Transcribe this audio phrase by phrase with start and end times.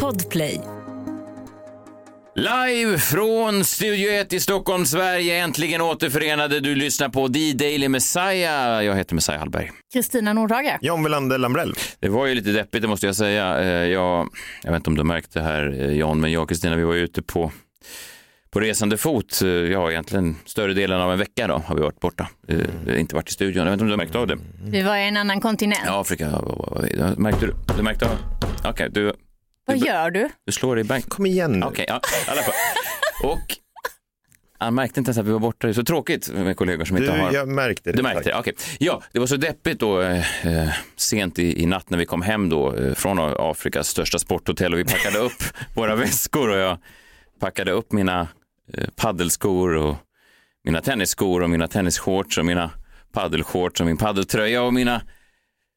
[0.00, 0.60] Podplay.
[2.34, 6.60] Live från Studio 1 i Stockholm, Sverige, äntligen återförenade.
[6.60, 8.84] Du lyssnar på The Daily Messiah.
[8.84, 9.70] Jag heter Messiah Hallberg.
[9.92, 10.78] Kristina Nordhager.
[10.80, 11.74] John Wilander Lambrell.
[12.00, 13.60] Det var ju lite deppigt, det måste jag säga.
[13.60, 14.28] Eh, Jag,
[14.62, 16.84] jag vet inte om du märkte det här, eh, John, men jag och Kristina, vi
[16.84, 17.52] var ute på,
[18.52, 19.42] på resande fot.
[19.42, 22.28] Eh, Ja, egentligen större delen av en vecka då har vi varit borta.
[22.48, 23.56] Eh, Inte varit i studion.
[23.58, 24.38] Jag vet inte om du har märkt av det.
[24.64, 25.80] Vi var i en annan kontinent.
[25.86, 26.26] Ja, Afrika.
[27.16, 27.54] Märkte du?
[27.76, 28.16] Du märkte av?
[28.64, 29.12] Okej, du,
[29.66, 30.28] Vad gör du?
[30.46, 31.08] du slår i bank.
[31.08, 31.66] Kom igen nu.
[31.66, 32.54] Okej, ja, alla fall.
[33.24, 33.56] Och
[34.58, 35.66] han märkte inte ens att vi var borta.
[35.66, 37.32] Det är så tråkigt med kollegor som Du, inte har...
[37.32, 37.96] jag märkte det.
[37.96, 38.54] Du märkte det, okej.
[38.78, 42.22] Ja, det var så deppigt då eh, eh, sent i, i natt när vi kom
[42.22, 45.42] hem då eh, från Afrikas största sporthotell och vi packade upp
[45.74, 46.78] våra väskor och jag
[47.40, 48.28] packade upp mina
[48.96, 49.96] paddelskor och
[50.64, 52.70] mina tennisskor och mina tennisshorts och mina
[53.12, 55.02] paddelshorts och min paddeltröja och mina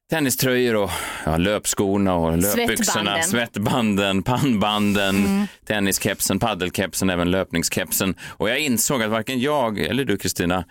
[0.09, 0.89] tenniströjor och
[1.25, 3.23] ja, löpskorna och löpbyxorna, Svettbanden.
[3.23, 8.15] svettbanden, pannbanden, tenniskepsen, paddelkepsen, även löpningskepsen.
[8.21, 10.65] Och jag insåg att varken jag eller du Kristina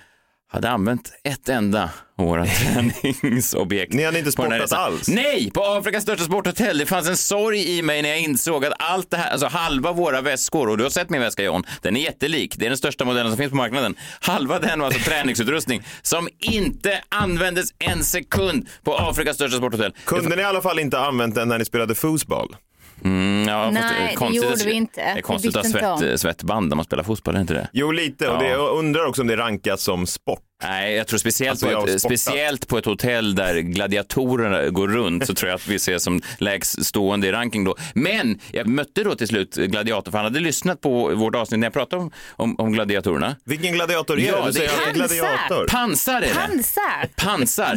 [0.54, 2.46] hade använt ett enda av våra
[3.22, 3.92] träningsobjekt.
[3.92, 5.08] Ni hade inte sportat alls?
[5.08, 6.78] Nej, på Afrikas största sporthotell.
[6.78, 9.92] Det fanns en sorg i mig när jag insåg att allt det här, alltså halva
[9.92, 12.54] våra väskor, och du har sett min väska John, den är jättelik.
[12.58, 13.94] Det är den största modellen som finns på marknaden.
[14.20, 19.94] Halva den var alltså träningsutrustning som inte användes en sekund på Afrikas största sporthotell.
[20.04, 22.56] Kunde ni i alla fall inte använt den när ni spelade fotboll?
[23.04, 25.00] Mm, ja, fast Nej, det konstigt gjorde att- vi inte.
[25.00, 26.18] Det är konstigt att ha svett, om.
[26.18, 27.68] svettband när man spelar fotboll, är det inte det?
[27.72, 28.28] Jo, lite.
[28.28, 28.38] Och Ja.
[28.40, 30.40] det, jag undrar också om det rankas som sport.
[30.62, 35.26] Nej, jag tror speciellt, Alltså, på ett, speciellt på ett hotell där gladiatorerna går runt
[35.26, 37.76] så tror jag att vi ser som lägst stående i ranking då.
[37.94, 41.66] Men jag mötte då till slut gladiator för han hade lyssnat på vårt avsnitt när
[41.66, 43.36] jag pratade om, om, om gladiatorerna.
[43.44, 44.46] Vilken gladiator är Ja, det?
[44.46, 44.92] Du säger pansar.
[44.94, 45.66] gladiator.
[45.70, 46.34] Pansar är det.
[46.34, 47.08] Pansar.
[47.16, 47.74] Pansar.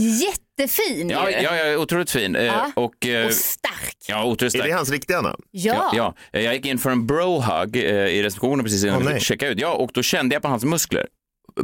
[0.57, 1.35] Jättefin Ja, ju.
[1.35, 2.35] ja, jag är otroligt fin.
[2.35, 2.71] Eh, Ja.
[2.75, 3.95] Och, eh, Och stark.
[4.07, 4.65] ja, otroligt Är stark.
[4.65, 5.41] det hans riktiga namn?
[5.51, 5.91] Ja.
[5.95, 9.19] Ja, ja, jag gick in för en brohug eh, i receptionen precis innan vi nej.
[9.19, 9.59] checkade ut.
[9.59, 11.05] Ja, och då kände jag på hans muskler.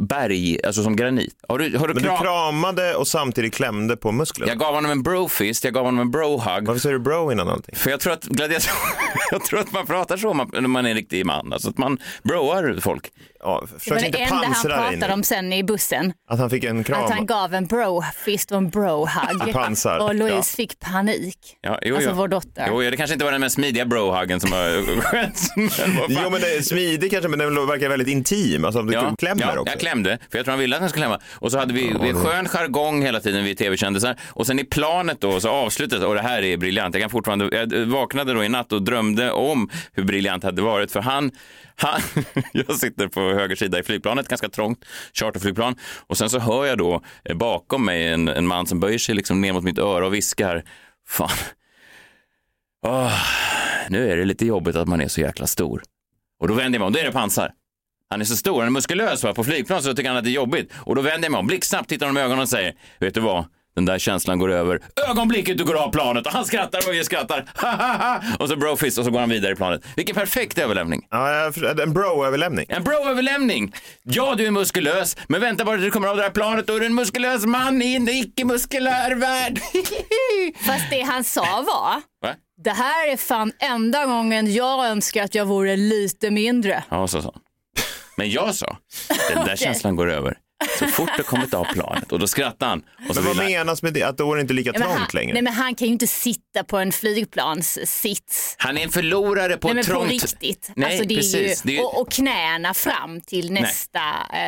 [0.00, 1.34] Berg, alltså som granit.
[1.48, 2.18] Har du, har du Men du kram?
[2.22, 4.50] kramade och samtidigt klämde på musklerna.
[4.52, 6.66] Jag gav honom en brofist, jag gav honom en brohug.
[6.66, 7.74] Varför säger du bro innan allting?
[7.76, 8.26] För jag tror att
[9.30, 11.68] jag tror att man pratar så om man- när man är en riktig man, alltså
[11.70, 13.10] att man broar folk.
[13.44, 15.12] Ja, Det var försök det inte enda han pratade nu.
[15.12, 16.12] om sen i bussen.
[16.30, 17.04] Att han fick en kram.
[17.04, 20.00] Att han gav en bro-fist och en bro-hug.
[20.00, 20.42] Och Louise Ja.
[20.42, 21.38] fick panik.
[21.60, 22.16] Ja, jo, Alltså jo.
[22.16, 22.66] vår dotter.
[22.68, 25.40] Jo, det kanske inte var den mest smidiga brohuggen som har skett.
[26.08, 28.64] Jo, men det är smidig kanske, men den verkar väldigt intim.
[28.64, 29.72] Alltså, du Ja, klämmer ja, också.
[29.72, 31.20] jag klämde, för jag tror han ville att han skulle klämma.
[31.34, 34.16] Och så hade vi, vi skön jargong hela tiden, vi tv-kändisar.
[34.28, 37.48] Och sen i planet då så avslutades, och det här är briljant, jag kan fortfarande,
[37.56, 41.30] jag vaknade då i natt och drömde om hur briljant det hade varit, för han,
[41.76, 42.00] han
[42.52, 45.76] jag sitter på höger sida i flygplanet, ganska trångt, charterflygplan,
[46.06, 49.14] och sen så hör jag då eh, bakom mig en, en man som böjer sig
[49.14, 50.64] liksom ner mot mitt öra och viskar,
[51.08, 51.38] fan,
[52.86, 53.12] oh,
[53.88, 55.82] nu är det lite jobbigt att man är så jäkla stor.
[56.40, 57.52] Och då vänder jag mig om, då är det pansar.
[58.10, 59.34] Han är så stor, han är muskulös va?
[59.34, 60.72] på flygplan så tycker han att det är jobbigt.
[60.74, 63.20] Och då vänder jag mig om, blixtsnabbt tittar honom i ögonen och säger, vet du
[63.20, 63.44] vad?
[63.76, 64.80] Den där känslan går över
[65.10, 67.44] ögonblicket du går av planet och han skrattar och vi skrattar.
[68.38, 69.82] Och så brofist och så går han vidare i planet.
[69.96, 71.06] Vilken perfekt överlämning.
[71.10, 71.52] Ja,
[71.82, 72.66] en bro-överlämning.
[72.68, 73.72] En bro-överlämning.
[74.02, 76.70] Ja, du är muskulös, men vänta bara tills du kommer av det här planet.
[76.70, 79.60] Är du en muskulös man i en icke-muskulär värld.
[80.66, 82.34] Fast det han sa var, Va?
[82.64, 86.84] det här är fan enda gången jag önskar att jag vore lite mindre.
[86.88, 87.42] Ja, så sa han.
[88.16, 88.76] Men jag sa,
[89.34, 90.36] den där känslan går över
[90.78, 92.12] så fort du kommit av planet.
[92.12, 92.82] Och då skrattade han.
[93.08, 94.02] Och så Men vad han- menas med det?
[94.02, 95.32] Att då är det inte lika men han, trångt längre?
[95.32, 98.54] nej men han kan ju inte sitta på en flygplanssits.
[98.58, 100.10] Han är en förlorare på Nej men ett på trångt...
[100.10, 100.70] riktigt.
[100.76, 101.34] Nej, alltså, det är precis.
[101.64, 103.98] Ju, Det är ju- och, och knäna fram till nästa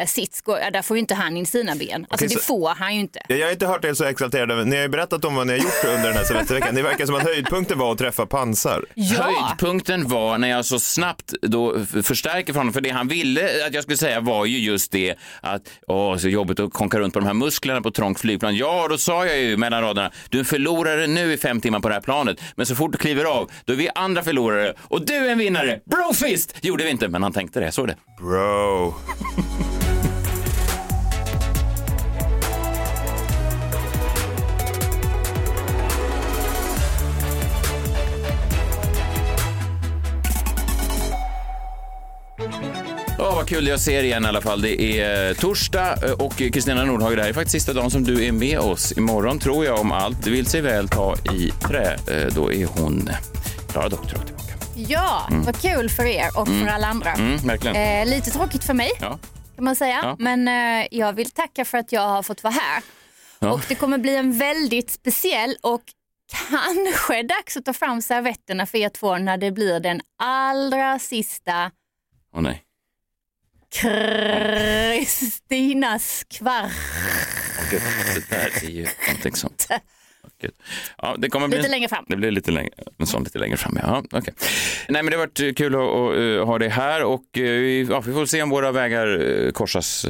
[0.01, 2.07] eh, sits, där får ju inte han in sina ben.
[2.11, 3.21] Alltså Okej, det så- får han ju inte.
[3.29, 4.65] Ja, Jag har inte hört er så exalterade.
[4.65, 6.75] Ni har ju berättat om vad ni har gjort under den här semesterveckan.
[6.75, 8.85] Det verkar som att höjdpunkten var att träffa pansar.
[8.95, 13.67] Ja, Höjdpunkten var när jag så snabbt då förstärker för honom, för det han ville
[13.67, 17.15] att jag skulle säga var ju just det att åh, så jobbigt att konka runt
[17.15, 18.57] på de här musklerna på ett trångt flygplan.
[18.57, 21.81] Ja, då sa jag ju mellan raderna, du är en förlorare nu i fem timmar
[21.81, 24.75] på det här planet, men så fort du kliver av, då är vi andra förlorare
[24.83, 25.81] och du är en vinnare.
[25.85, 26.57] Brofist!
[26.65, 27.97] Gjorde vi inte, men han tänkte det, jag såg det.
[28.21, 28.95] Bro.
[43.19, 44.63] Ja, vad kul jag ser igen i alla fall.
[44.63, 48.05] Det är eh, torsdag eh, och Kristina Nordhager, det här är faktiskt sista dagen som
[48.05, 48.93] du är med oss.
[48.93, 51.95] Imorgon tror jag om allt vill sig väl ta i trä.
[52.11, 53.09] Eh, Då är hon
[53.69, 54.53] Klara Doktor tillbaka.
[54.77, 57.13] ja vad kul för er och för alla andra.
[57.13, 57.51] Mm.
[57.77, 59.19] Eh, lite tråkigt för mig Ja.
[59.57, 60.01] kan man säga.
[60.03, 60.17] Ja.
[60.19, 62.83] Men eh, jag vill tacka för att jag har fått vara här.
[63.39, 63.53] Ja.
[63.53, 65.83] Och det kommer bli en väldigt speciell och
[66.51, 71.71] kanske dags att ta fram servetterna för er två när det blir den allra sista
[72.37, 72.63] Åh nej.
[74.99, 75.47] Kristinas
[77.71, 77.83] gud,
[78.15, 79.67] det där är ju någonting sånt.
[80.25, 80.53] Åh, gud.
[80.99, 81.57] Ja, det kommer bli...
[81.57, 82.05] Lite längre fram.
[82.09, 83.79] Det blir lite längre, en sån lite längre fram.
[83.83, 84.35] Ja, okay.
[84.89, 87.45] Nej, men det har varit kul att, att, uh, ha det här och uh,
[87.91, 90.07] ja, vi får se om våra vägar korsas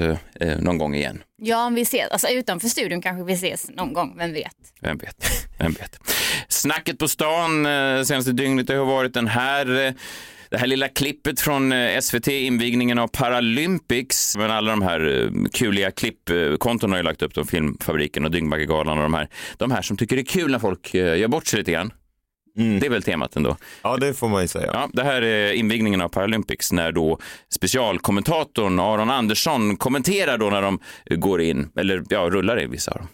[0.59, 1.23] någon gång igen.
[1.43, 4.57] Ja, om vi ses, alltså utanför studion kanske vi ses någon gång, vem vet?
[4.81, 5.99] Vem vet, vem vet.
[6.49, 7.65] Snacket på stan
[8.05, 9.95] senaste dygnet har varit den här
[10.57, 15.49] det här lilla klippet från eh, SVT, invigningen av Paralympics, men alla de här eh,
[15.53, 19.29] kuliga klippkontona har ju lagt upp, de Filmfabriken och Dyngbaggegalan och de här.
[19.57, 21.93] De här som tycker det är kul när folk eh, gör bort sig lite grann.
[22.59, 22.81] Mm.
[22.81, 23.57] Det är väl temat ändå.
[23.83, 24.71] Ja, det får man ju säga.
[24.73, 27.19] Ja, det här är invigningen av Paralympics när då
[27.55, 32.99] specialkommentatorn Aron Andersson kommenterar då när de går in, eller ja, rullar i vissa av
[32.99, 33.09] dem.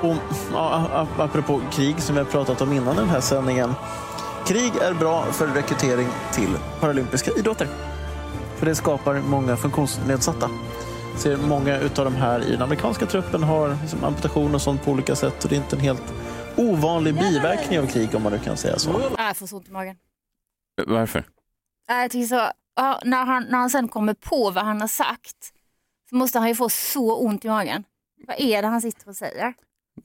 [0.00, 0.16] Och,
[0.52, 3.74] ja, apropå krig som vi har pratat om innan den här sändningen.
[4.46, 7.68] Krig är bra för rekrytering till paralympiska idrotter.
[8.56, 10.50] För det skapar många funktionsnedsatta.
[11.12, 14.84] Jag ser många av de här i den amerikanska truppen har liksom amputation och sånt
[14.84, 15.44] på olika sätt.
[15.44, 16.14] Och det är inte en helt
[16.56, 19.10] ovanlig biverkning av krig om man nu kan säga så.
[19.18, 19.96] Jag får så ont i magen.
[20.86, 21.24] Varför?
[21.88, 22.50] Jag tycker så,
[23.04, 25.52] när, han, när han sen kommer på vad han har sagt
[26.10, 27.84] så måste han ju få så ont i magen.
[28.26, 29.54] Vad är det han sitter och säger?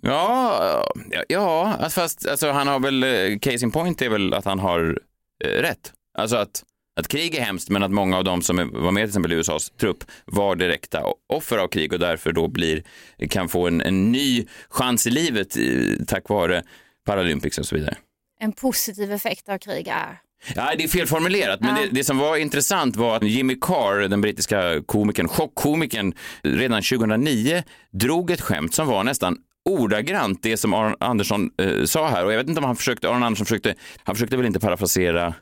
[0.02, 0.94] Ja,
[1.28, 5.00] ja, fast alltså, han har väl, eh, case in point är väl att han har
[5.46, 5.94] eh, rätt.
[6.18, 6.64] Alltså att,
[7.00, 9.36] att krig är hemskt, men att många av dem som var med till exempel i
[9.36, 11.04] USAs trupp var direkta
[11.34, 12.84] offer av krig och därför då blir,
[13.30, 16.64] kan få en, en ny chans i livet i, tack vare
[17.06, 17.98] Paralympics och så vidare.
[18.40, 20.20] En positiv effekt av krig är
[20.56, 21.82] Ja, det är felformulerat, men ja.
[21.82, 27.64] det, det, som var intressant var att Jimmy Carr, den brittiska komikern, chockkomikern, redan 2009
[27.92, 29.38] drog ett skämt som var nästan
[29.70, 32.26] ordagrant det som Aron Andersson eh, sa här.
[32.26, 35.34] Och jag vet inte om han försökte, Aron Andersson försökte, han försökte väl inte parafrasera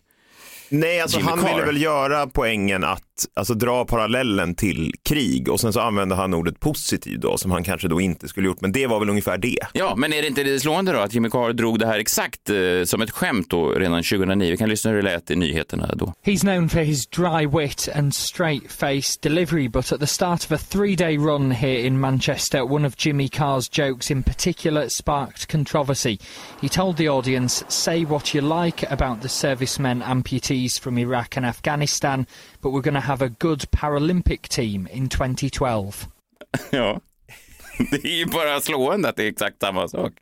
[0.69, 1.49] Nej, alltså Jimmy han Carr.
[1.53, 6.33] ville väl göra poängen att alltså, dra parallellen till krig och sen så använde han
[6.33, 9.37] ordet positiv då som han kanske då inte skulle gjort, men det var väl ungefär
[9.37, 9.59] det.
[9.73, 12.49] Ja, men är det inte det slående då att Jimmy Carr drog det här exakt
[12.49, 12.55] eh,
[12.85, 14.51] som ett skämt då redan 2009?
[14.51, 16.13] Vi kan lyssna hur det lät i nyheterna då.
[16.25, 20.51] He's known for his dry wit and straight face delivery, but at the start of
[20.51, 26.19] a three-day run here in Manchester, one of Jimmy Carr's jokes in particular sparked controversy.
[26.61, 31.45] He told the audience, say what you like about the servicemen amputees from Iraq and
[31.45, 32.25] Afghanistan,
[32.61, 36.07] but we're going to have a good Paralympic team in 2012.
[36.71, 36.99] ja,
[37.91, 40.13] det är ju bara slående att det är exakt samma sak.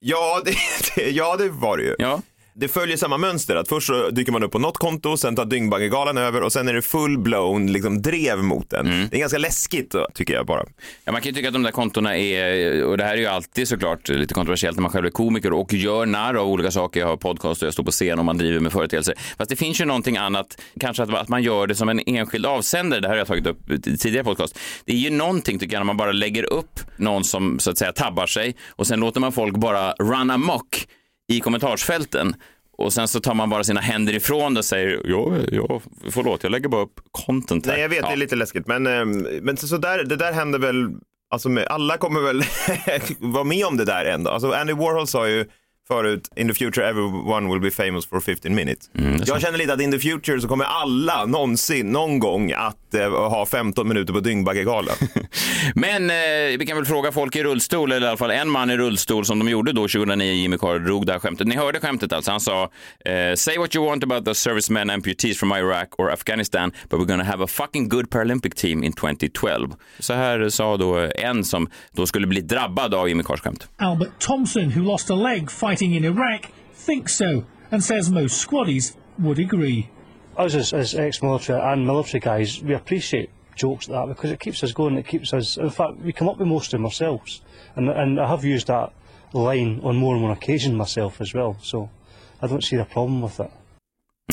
[0.00, 0.54] Ja, det,
[0.94, 1.94] det, ja, det var det ju.
[1.98, 2.22] Ja
[2.60, 3.56] det följer samma mönster.
[3.56, 6.68] Att först så dyker man upp på något konto, sen tar Dyngbaggegalan över och sen
[6.68, 8.86] är det full-blown liksom, drev mot den.
[8.86, 9.08] Mm.
[9.10, 10.64] Det är ganska läskigt tycker jag bara.
[11.04, 13.26] Ja, man kan ju tycka att de där kontona är, och det här är ju
[13.26, 17.00] alltid såklart lite kontroversiellt när man själv är komiker och gör narr av olika saker.
[17.00, 19.14] Jag har podcast och jag står på scen och man driver med företeelser.
[19.38, 22.46] Fast det finns ju någonting annat, kanske att, att man gör det som en enskild
[22.46, 23.00] avsändare.
[23.00, 24.58] Det här har jag tagit upp i tidigare podcast.
[24.84, 27.78] Det är ju någonting tycker jag när man bara lägger upp någon som så att
[27.78, 30.86] säga tabbar sig och sen låter man folk bara run amok
[31.28, 32.34] i kommentarsfälten
[32.78, 35.80] och sen så tar man bara sina händer ifrån det och säger ja, ja,
[36.10, 37.72] förlåt, jag lägger bara upp content här.
[37.72, 38.06] Nej, jag vet, ja.
[38.06, 39.10] det är lite läskigt, men, ehm,
[39.42, 40.90] men så, så där, det där händer väl,
[41.30, 42.42] alltså alla kommer väl
[43.32, 44.30] vara med om det där ändå.
[44.30, 45.46] Alltså Andy Warhol sa ju
[45.88, 48.90] förut, in the future everyone will be famous for 15 minutes.
[48.98, 52.94] Mm, jag känner lite att in the future så kommer alla någonsin, någon gång att
[52.94, 54.94] eh, ha 15 minuter på Dyngbaggegalan.
[55.74, 58.70] Men eh, vi kan väl fråga folk i rullstol, eller i alla fall en man
[58.70, 61.46] i rullstol som de gjorde då 2009, Jimmy Carr drog det här skämtet.
[61.46, 62.62] Ni hörde skämtet alltså, han sa
[63.04, 67.08] eh, “Say what you want about the servicemen amputees from Iraq or Afghanistan, but we're
[67.08, 69.74] gonna have a fucking good Paralympic team in 2012”.
[69.98, 73.68] Så här sa då en som då skulle bli drabbad av Jimmy Carrs skämt.
[73.76, 78.44] Albert Thompson, who lost a leg fighting fighting in Iraq thinks so and says most
[78.44, 79.88] squaddies would agree.
[80.36, 84.64] Us as, as ex-military and military guys, we appreciate jokes like that because it keeps
[84.64, 87.42] us going, it keeps us, in fact, we come up with most of them ourselves.
[87.76, 88.92] And, and I have used that
[89.32, 91.88] line on more than one occasion myself as well, so
[92.42, 93.50] I don't see a problem with it.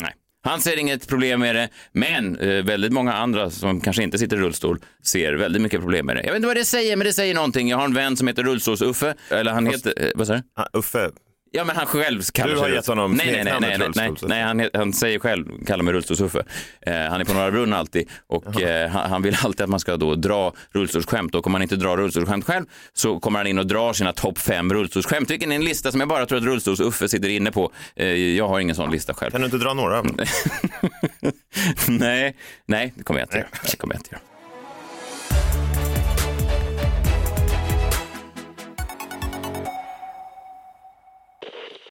[0.02, 0.12] Nej.
[0.42, 4.36] Han ser inget problem med det, men eh, väldigt många andra som kanske inte sitter
[4.36, 6.22] i rullstol ser väldigt mycket problem med det.
[6.22, 7.68] Jag vet inte vad det säger, men det säger någonting.
[7.68, 10.78] Jag har en vän som heter Rullstols-Uffe, eller han Fast, heter, eh, vad säger du?
[10.78, 11.10] Uffe,
[11.56, 12.54] Ja, men han själv kallar.
[12.54, 15.84] Du har gett honom nej, nej, nej, nej, nej, nej, han, han säger själv, kallar
[15.84, 16.42] mig rullstolsuffe.
[16.80, 19.80] Eh, han är på Norra Brunn alltid och eh, han, han, vill alltid att man
[19.80, 23.58] ska då dra rullstolsskämt och om man inte drar rullstolsskämt själv så kommer han in
[23.58, 26.44] och drar sina topp fem rullstolsskämt, vilken är en lista som jag bara tror att
[26.44, 27.72] rullstolsuffe sitter inne på.
[27.96, 29.30] Eh, jag har ingen sån lista själv.
[29.30, 30.02] Kan du inte dra några?
[31.88, 32.36] nej,
[32.66, 33.48] nej, det kommer jag inte göra.
[33.70, 34.35] Det kommer jag inte göra.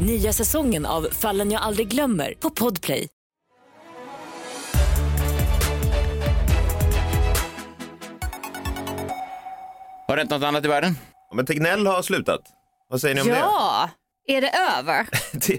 [0.00, 3.08] Nya säsongen av Fallen jag aldrig glömmer på Podplay.
[10.08, 10.94] Har det hänt något annat i världen?
[11.34, 12.40] Men Tegnell har slutat.
[12.88, 13.36] Vad säger ni om det?
[13.36, 13.90] Ja,
[14.26, 15.06] är det över?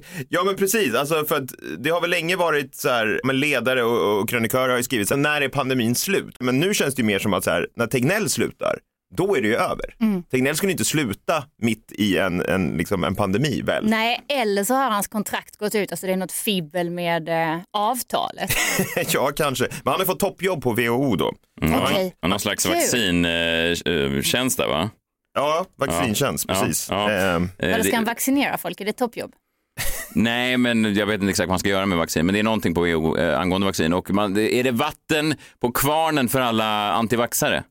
[0.29, 3.83] Ja men precis, alltså för att det har väl länge varit så här, men ledare
[3.83, 6.35] och, och krönikörer har ju skrivit så här, när är pandemin slut?
[6.39, 8.79] Men nu känns det ju mer som att så här, när Tegnell slutar,
[9.17, 9.95] då är det ju över.
[10.01, 10.23] Mm.
[10.23, 13.85] Tegnell skulle inte sluta mitt i en, en, liksom en pandemi väl?
[13.89, 17.59] Nej, eller så har hans kontrakt gått ut, alltså det är något fibbel med eh,
[17.73, 18.51] avtalet.
[19.13, 21.33] ja kanske, men han har fått toppjobb på WHO då.
[21.61, 21.79] Mm.
[21.83, 22.15] Okej.
[22.21, 24.89] Ja, Någon slags vaccintjänst där va?
[25.33, 26.87] Ja, vaccintjänst, Ja, precis.
[26.89, 27.11] ja.
[27.11, 28.81] Ehm, Eh, Eller ska det- han vaccinera folk?
[28.81, 29.31] Är det toppjobb?
[30.15, 32.43] Nej, men jag vet inte exakt vad man ska göra med vaccin, men det är
[32.43, 33.93] någonting på WHO eh, angående vaccin.
[33.93, 37.63] Och man, är det vatten på kvarnen för alla antivaxare?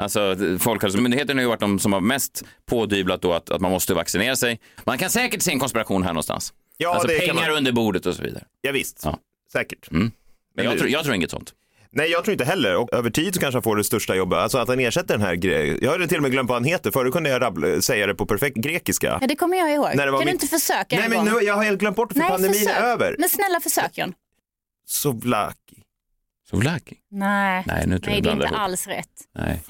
[0.00, 3.94] Alltså, Folkhälsomyndigheten har ju varit de som har mest pådyvlat då att, att man måste
[3.94, 4.60] vaccinera sig.
[4.84, 6.52] Man kan säkert se en konspiration här någonstans.
[6.76, 7.58] Ja, alltså det kan pengar man.
[7.58, 8.44] under bordet och så vidare.
[8.60, 9.18] ja, visst, Ja.
[9.52, 9.90] säkert.
[9.90, 10.10] Mm.
[10.56, 11.52] Men jag, det- tror, jag tror inget sånt.
[11.92, 12.76] Nej, jag tror inte heller.
[12.76, 14.38] Och över tid så kanske han får det största jobbet.
[14.38, 15.78] Alltså att han ersätter den här grejen.
[15.82, 16.90] Jag har till och med glömt vad han heter.
[16.90, 19.18] Förut kunde jag rabbla, säga det på perfekt grekiska.
[19.20, 19.88] Ja, det kommer jag ihåg.
[19.94, 21.34] När det var kan du mitt- inte försöka Nej, en men gång?
[21.38, 22.76] nu, jag har helt glömt bort det för Nej, pandemin försök.
[22.76, 23.16] är över.
[23.18, 24.12] Men snälla försök John.
[24.86, 25.79] Sovlaki.
[26.50, 26.96] Sovlaki?
[27.10, 28.58] Nej, Nej, nu tror Nej jag det är inte ihop.
[28.58, 29.08] alls rätt.
[29.34, 29.62] Nej.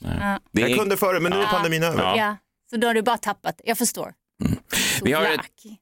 [0.00, 0.16] Nej.
[0.20, 0.40] Ja.
[0.52, 2.02] Det Jag är, kunde före, men nu är pandemin över.
[2.02, 2.16] Ja.
[2.16, 2.36] Ja.
[2.70, 3.60] Så då har du bara tappat.
[3.64, 4.12] Jag förstår.
[5.02, 5.40] Vi har ett-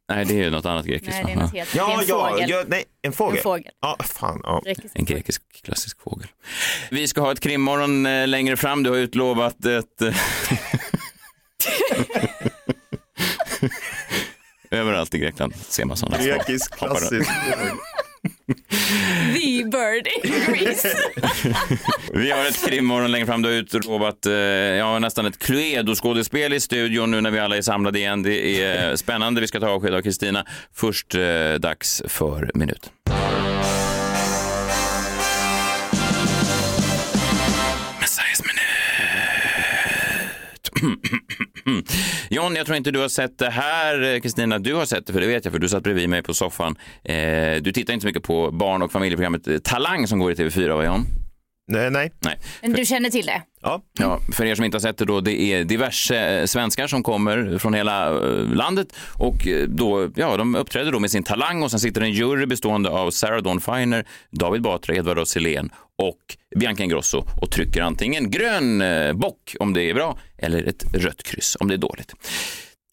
[0.09, 1.11] nej, det är ju något annat grekiskt.
[1.13, 1.75] Nej, det är något helt.
[1.75, 2.51] Ja, det är en ja, fågel.
[2.51, 3.37] ja, nej, en fågel.
[3.37, 3.73] En fågel.
[3.81, 4.41] Ja, fan.
[4.45, 4.61] Ja.
[4.65, 6.29] Grekisk En grekisk klassisk fågel.
[6.91, 8.83] Vi ska ha ett krimmorgon eh, längre fram.
[8.83, 10.03] Du har utlovat ett...
[10.03, 10.15] eh,
[14.71, 16.25] Överallt i Grekland ser man sådana.
[16.25, 17.27] Grekisk Hoppar runt.
[19.35, 20.97] The bird in Greece.
[22.13, 23.43] Vi har ett krimmorgon längre fram.
[23.43, 27.63] Du har utlovat eh, ja, nästan ett Cluedo-skådespel i studion nu när vi alla är
[27.63, 28.23] samlade igen.
[28.23, 29.41] Det är eh, spännande.
[29.41, 30.45] Vi ska ta avsked av Kristina.
[30.75, 32.91] Först eh, dags för minuten.
[42.31, 44.21] John, jag tror inte du har sett det här.
[44.21, 46.35] Kristina, du har sett det, för det vet jag, för du satt bredvid mig på
[46.35, 46.77] soffan.
[47.05, 50.77] Eh, du tittar inte så mycket på barn och familjeprogrammet Talang som går i TV4,
[50.77, 51.07] va John?
[51.69, 52.13] Nej, nej.
[52.21, 52.39] Nej.
[52.63, 53.43] Men du känner till det?
[53.63, 53.83] Ja.
[53.99, 57.03] Ja, för er som inte har sett det då, det är diverse eh, svenskar som
[57.03, 61.63] kommer från hela eh, landet och eh, då, ja, de uppträder då med sin talang
[61.63, 65.37] och sen sitter en jury bestående av Sarah Dawn Finer, David Batra, Edvard af
[65.99, 68.83] och Bianca Ingrosso och trycker antingen grön
[69.19, 72.15] bock om det är bra eller ett rött kryss om det är dåligt.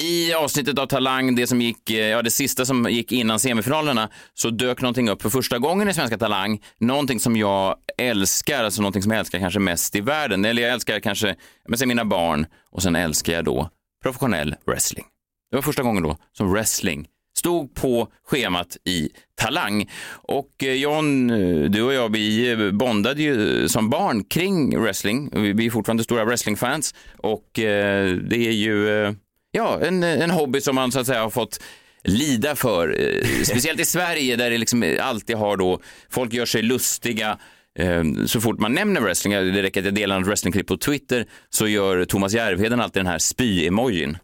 [0.04, 4.10] I avsnittet av Talang, det som gick, eh, ja det sista som gick innan semifinalerna,
[4.34, 6.62] så dök någonting upp för första gången i Svenska Talang.
[6.80, 10.46] Någonting som jag älskar, alltså någonting som jag älskar kanske mest i världen.
[10.46, 11.36] Eller jag älskar kanske,
[11.68, 13.70] men sen mina barn och sen älskar jag då
[14.04, 15.06] professionell wrestling.
[15.52, 17.08] Det var första gången då som wrestling
[17.38, 19.90] stod på schemat i Talang.
[20.12, 25.30] Och eh, John, eh, du och jag, vi bondade ju som barn kring wrestling.
[25.56, 29.16] Vi är fortfarande stora wrestlingfans och det är ju
[29.56, 31.60] ja, en, en hobby som man så att säga har fått
[32.04, 33.02] lida för.
[33.02, 35.80] Eh, Speciellt i Sverige där det liksom alltid har då,
[36.10, 37.38] folk gör sig lustiga
[37.80, 41.26] eh, så fort man nämner wrestling, det räcker att jag delar ett wrestlingklipp på Twitter,
[41.50, 44.18] så gör Thomas Järvheden alltid den här spy-emojin.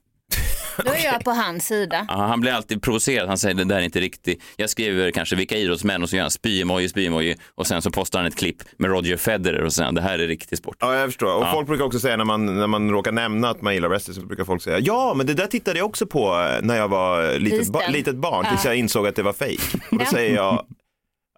[0.78, 2.06] Då är jag på hans sida.
[2.08, 3.28] Ja, han blir alltid provocerad.
[3.28, 4.44] Han säger det där är inte riktigt.
[4.56, 8.20] Jag skriver kanske vilka idrottsmän och så gör han spy-emoji, spy-emoji och sen så postar
[8.20, 10.78] han ett klipp med Roger Federer och säger det här är riktig sport.
[10.80, 11.36] Ja, jag förstår.
[11.36, 11.52] Och Ja.
[11.54, 14.22] folk brukar också säga när man, när man råkar nämna att man gillar wrestling så
[14.22, 17.40] brukar folk säga ja, men det där tittade jag också på eh, när jag var
[17.40, 18.70] litet, ba- litet barn tills Ja.
[18.72, 19.78] jag insåg att det var fake.
[19.92, 20.12] Och då Ja.
[20.12, 20.66] säger jag,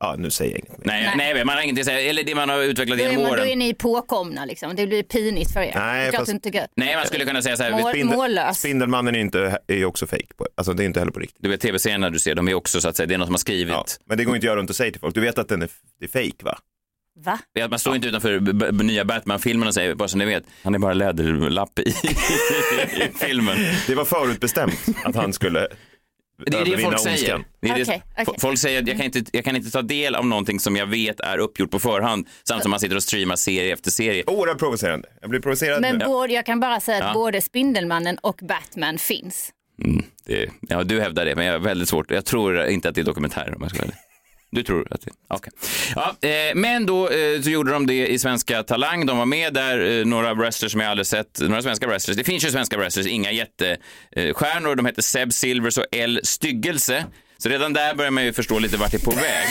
[0.01, 0.85] ja nu säger jag inget mer.
[0.85, 1.45] Nej, nej.
[1.45, 2.01] man har ingenting att säga.
[2.01, 3.59] Eller det man har utvecklat Då genom man, då är åren.
[3.59, 4.75] ni påkomna liksom.
[4.75, 5.71] Det blir pinigt för er.
[5.75, 6.67] Nej, Det är klart fast- du inte gör.
[6.75, 7.71] Nej, man skulle kunna säga så här.
[7.71, 8.59] Mål- vet- mållös.
[8.59, 10.33] Spindelmannen är ju inte, är ju också fake.
[10.37, 11.37] På, alltså det är inte heller på riktigt.
[11.43, 13.33] Du vet tv-serierna du ser, de är också så att säga, det är någon som
[13.33, 13.73] har skrivit.
[13.73, 15.15] Ja, men det går inte att göra runt och säga till folk.
[15.15, 16.57] Du vet att den är, det är fake va?
[17.25, 17.39] Va?
[17.69, 18.39] Man står inte utanför
[18.83, 23.57] nya Batman-filmen och säger, bara så ni vet, han är bara läderlapp i, i filmen.
[23.87, 25.67] Det var förutbestämt att han skulle
[26.45, 27.43] Det är det folk säger.
[27.61, 28.35] Det är det, okej.
[28.39, 30.85] Folk säger att jag kan, inte, jag kan inte ta del av någonting som jag
[30.85, 34.23] vet är uppgjort på förhand, samtidigt som man sitter och streamar serie efter serie.
[34.27, 35.07] Oerhört provocerande.
[35.21, 36.05] Jag blir provocerad Men nu.
[36.05, 37.13] både, jag kan bara säga att Ja.
[37.13, 39.49] både Spindelmannen och Batman finns.
[39.83, 42.11] Mm, det, ja, du hävdar det, men jag har väldigt svårt.
[42.11, 43.91] Jag tror inte att det är dokumentärer om jag ska vara.
[44.51, 45.11] Du tror att det...
[45.27, 45.53] Okej.
[45.95, 49.05] Ja, eh, men då eh, så gjorde de det i Svenska Talang.
[49.05, 51.39] De var med där, eh, några wrestlers som jag aldrig sett.
[51.39, 52.17] Några svenska wrestlers.
[52.17, 54.75] Det finns ju svenska wrestlers, inga jättestjärnor.
[54.75, 57.05] De heter Seb Silvers och L Styggelse.
[57.37, 59.47] Så redan där börjar man ju förstå lite vart det är på väg.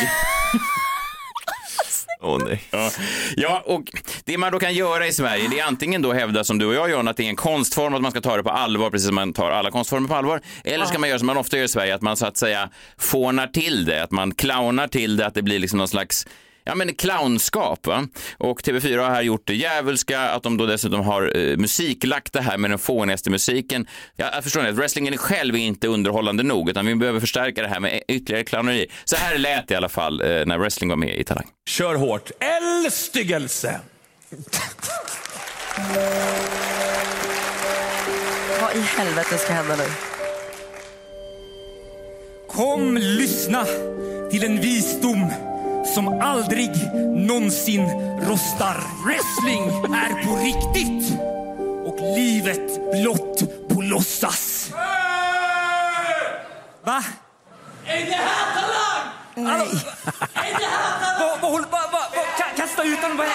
[2.23, 2.63] Åh nej.
[2.71, 2.91] Ja.
[3.37, 3.83] ja, och
[4.25, 6.75] det man då kan göra i Sverige, det är antingen då hävda som du och
[6.75, 9.07] jag John, att det är en konstform, att man ska ta det på allvar, precis
[9.07, 10.41] som man tar alla konstformer på allvar.
[10.65, 12.71] Eller ska man göra som man ofta gör i Sverige, att man så att säga
[12.99, 16.27] fånar till det, att man clownar till det, att det blir liksom någon slags
[16.65, 18.07] Ja men clownskap va?
[18.39, 22.41] Och TV4 har här gjort det djävulska, att de då dessutom har eh, musiklagt det
[22.41, 23.87] här med den fånigaste musiken.
[24.17, 27.69] Ja, jag förstår att wrestlingen själv är inte underhållande nog, utan vi behöver förstärka det
[27.69, 28.87] här med ytterligare clowneri.
[29.05, 31.47] Så här lät det i alla fall eh, när wrestling var med i Talang.
[31.69, 32.31] Kör hårt.
[32.41, 33.81] L styggelse.
[38.61, 39.85] Vad i helvete ska hända nu?
[42.49, 43.67] Kom, lyssna
[44.31, 45.27] till en visdom
[45.95, 46.71] som aldrig
[47.29, 47.83] någonsin
[48.29, 48.77] rostar.
[49.07, 49.63] Wrestling
[49.95, 51.19] är på riktigt
[51.87, 54.71] och livet blott på låtsas.
[56.85, 57.05] Va?
[57.87, 59.13] Är det här talang?
[59.35, 59.61] Nej.
[60.35, 61.39] Är det här talang?
[61.43, 63.17] Vad, vad, vad, vad, vad, ka- kasta ut honom.
[63.17, 63.27] Vad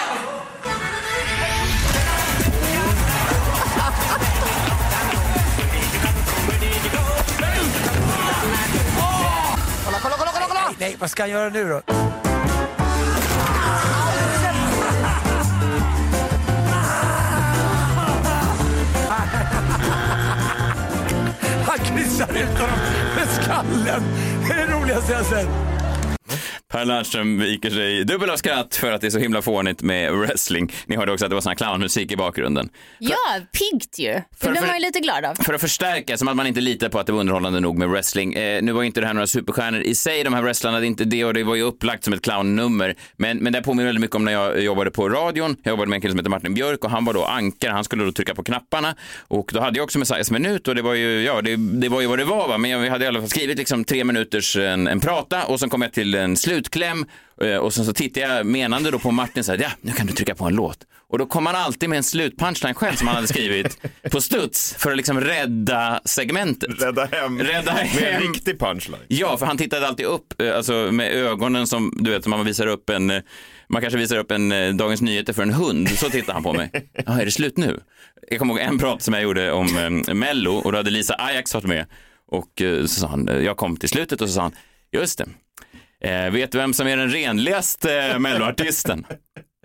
[9.84, 10.46] Kolla, kolla, kolla, kolla!
[10.48, 10.60] kolla.
[10.68, 11.80] Nej, nej, vad ska han göra nu då?
[22.16, 22.78] Missar ut honom
[23.16, 24.02] med skallen.
[24.48, 25.65] Det är det roligaste jag sett.
[26.76, 30.12] Per Lernström viker sig dubbel av skratt för att det är så himla fånigt med
[30.12, 30.72] wrestling.
[30.86, 32.68] Ni hörde också att det var sån här clownmusik i bakgrunden.
[32.98, 33.16] Ja,
[33.52, 34.12] piggt ju.
[34.12, 35.34] Det För- blir för- man ju lite glad av.
[35.34, 37.88] För att förstärka, som att man inte litar på att det var underhållande nog med
[37.88, 38.34] wrestling.
[38.34, 40.86] Eh, nu var ju inte det här några superstjärnor i sig, de här wrestlarna, det
[40.86, 42.94] är inte det och det var ju upplagt som ett clownnummer.
[43.16, 45.56] Men, men det påminner väldigt mycket om när jag jobbade på radion.
[45.62, 47.84] Jag jobbade med en kille som heter Martin Björk och han var då ankare, han
[47.84, 48.94] skulle då trycka på knapparna.
[49.20, 52.00] Och då hade jag också Messiahs minut och det var ju, ja, det, det var
[52.00, 52.58] ju vad det var va.
[52.58, 55.70] Men jag hade i alla fall skrivit liksom tre minuters en, en prata och sen
[55.70, 56.36] kom jag till en
[56.66, 57.06] slutkläm
[57.42, 60.06] eh, och sen så tittade jag menande då på Martin så här, ja, nu kan
[60.06, 60.78] du trycka på en låt.
[61.08, 63.78] Och då kom han alltid med en slutpunchline själv som han hade skrivit
[64.10, 66.82] på studs för att liksom rädda segmentet.
[66.82, 67.38] Rädda hem.
[67.38, 68.22] Rädda Med en hem.
[68.32, 69.00] riktig punchline.
[69.08, 72.66] Ja, för han tittade alltid upp, eh, alltså med ögonen som, du vet, man visar
[72.66, 73.22] upp en, eh,
[73.68, 76.70] man kanske visar upp en Dagens Nyheter för en hund, så tittar han på mig.
[77.06, 77.80] Ja, är det slut nu?
[78.30, 81.14] Jag kommer ihåg en prat som jag gjorde om eh, Mello och då hade Lisa
[81.18, 81.86] Ajax varit med
[82.28, 84.52] och så sa han, jag kom till slutet och så sa han,
[84.92, 85.26] just det,
[86.06, 89.06] eh, vet du vem som är den renligaste eh, Melloartisten?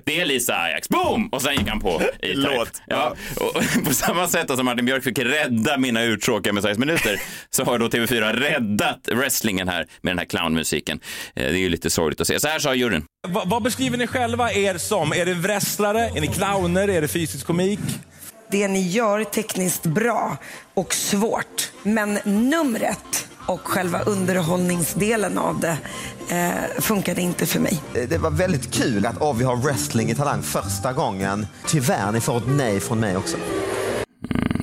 [0.05, 0.89] Det är Lisa Ajax.
[0.89, 1.27] Boom!
[1.27, 2.55] Och sen gick han på E-Type.
[2.55, 2.81] Låt.
[2.87, 7.63] Ja, och på samma sätt som Martin Björk fick rädda mina uttråkiga Messiahs minuter så
[7.63, 10.99] har då TV4 räddat wrestlingen här med den här clownmusiken.
[11.35, 12.39] Eh, Det är ju lite sorgligt att se.
[12.39, 13.03] Så här sa juryn.
[13.27, 15.13] Va, vad beskriver ni själva er som?
[15.13, 15.99] Är det wrestlare?
[16.15, 16.87] Är ni clowner?
[16.87, 17.79] Är det fysisk komik?
[18.51, 20.37] Det ni gör är tekniskt bra
[20.73, 21.71] och svårt.
[21.83, 25.77] Men numret och själva underhållningsdelen av det
[26.29, 27.81] eh, funkade inte för mig.
[28.09, 31.47] Det var väldigt kul att oh, vi har wrestling i Talang första gången.
[31.67, 33.37] Tyvärr, ni får ett nej från mig också.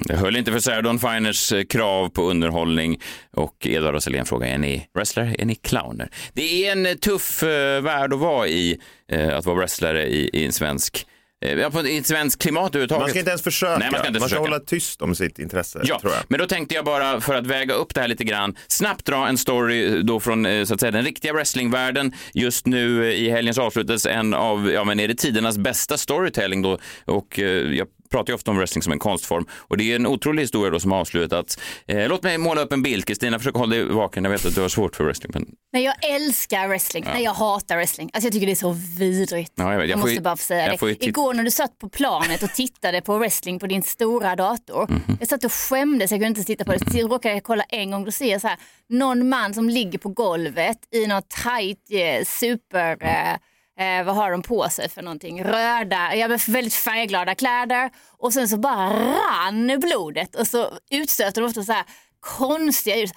[0.08, 3.00] Det höll inte för Sarah Dawn Finers eh, krav på underhållning
[3.36, 6.10] och Edvard Roselén frågar, är ni wrestlare, är ni clowner?
[6.32, 8.78] Det är en eh, tuff eh, värld att vara i,
[9.12, 13.00] eh, att vara wrestlare i, i en svensk eh, Ja, på ett svenskt klimat överhuvudtaget.
[13.00, 13.78] Man ska inte ens försöka.
[13.78, 14.40] Nej, man ska inte försöka.
[14.40, 16.22] hålla tyst om sitt intresse, Ja, tror jag.
[16.28, 19.28] men då tänkte jag bara för att väga upp det här lite grann, snabbt dra
[19.28, 22.12] en story då från eh, så att säga den riktiga wrestlingvärlden.
[22.34, 26.62] Just nu eh, i helgens avslutades en av, ja men är det tidernas bästa storytelling
[26.62, 26.78] då?
[27.04, 30.06] Och eh, jag pratar ju ofta om wrestling som en konstform och det är en
[30.06, 31.58] otrolig historia då som har avslutats.
[31.86, 34.24] Eh, låt mig måla upp en bild, Kristina, försök hålla dig vaken.
[34.24, 35.30] Jag vet att du har svårt för wrestling.
[35.34, 35.46] Men...
[35.72, 37.04] Nej, jag älskar wrestling.
[37.06, 37.12] Ja.
[37.14, 38.10] Nej, jag hatar wrestling.
[38.12, 39.52] Alltså, jag tycker det är så vidrigt.
[39.54, 39.88] Ja, jag vet.
[39.88, 40.86] Jag Jag måste ju- bara få säga jag det.
[40.86, 44.86] ju Igår när du satt på planet och tittade på wrestling på din stora dator.
[44.90, 45.16] Mhm.
[45.20, 46.90] Jag satt och skämdes, jag kunde inte titta på det.
[46.90, 48.56] Så råkade jag kolla en gång och se så här,
[48.88, 52.96] någon man som ligger på golvet i något tight eh, super...
[53.04, 53.36] Eh,
[53.78, 55.44] Eh, vad har de på sig för någonting?
[55.44, 57.90] Röda, ja, men väldigt färgglada kläder.
[58.18, 61.84] Och sen så bara rann blodet och så utstöter de ofta så här
[62.20, 63.10] konstiga ljud.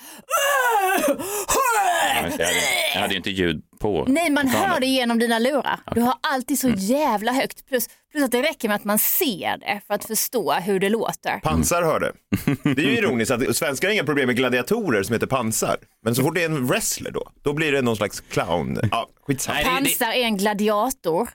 [1.08, 2.50] Jag, hade,
[2.94, 4.06] jag hade ju inte ljud på.
[4.08, 5.80] Nej, man hör det genom dina lurar.
[5.96, 7.68] Du har alltid så jävla högt.
[7.68, 10.90] Plus, plus att det räcker med att man ser det för att förstå hur det
[10.90, 11.40] låter.
[11.40, 12.12] Pansar hörde.
[12.64, 15.78] Det är ju ironiskt att svenskar har inga problem med gladiatorer som heter pansar.
[16.06, 18.80] Men så fort det är en wrestler då, då blir det någon slags clown.
[18.92, 19.60] Ja, skitsamma.
[19.64, 21.30] Pansar är en gladiator.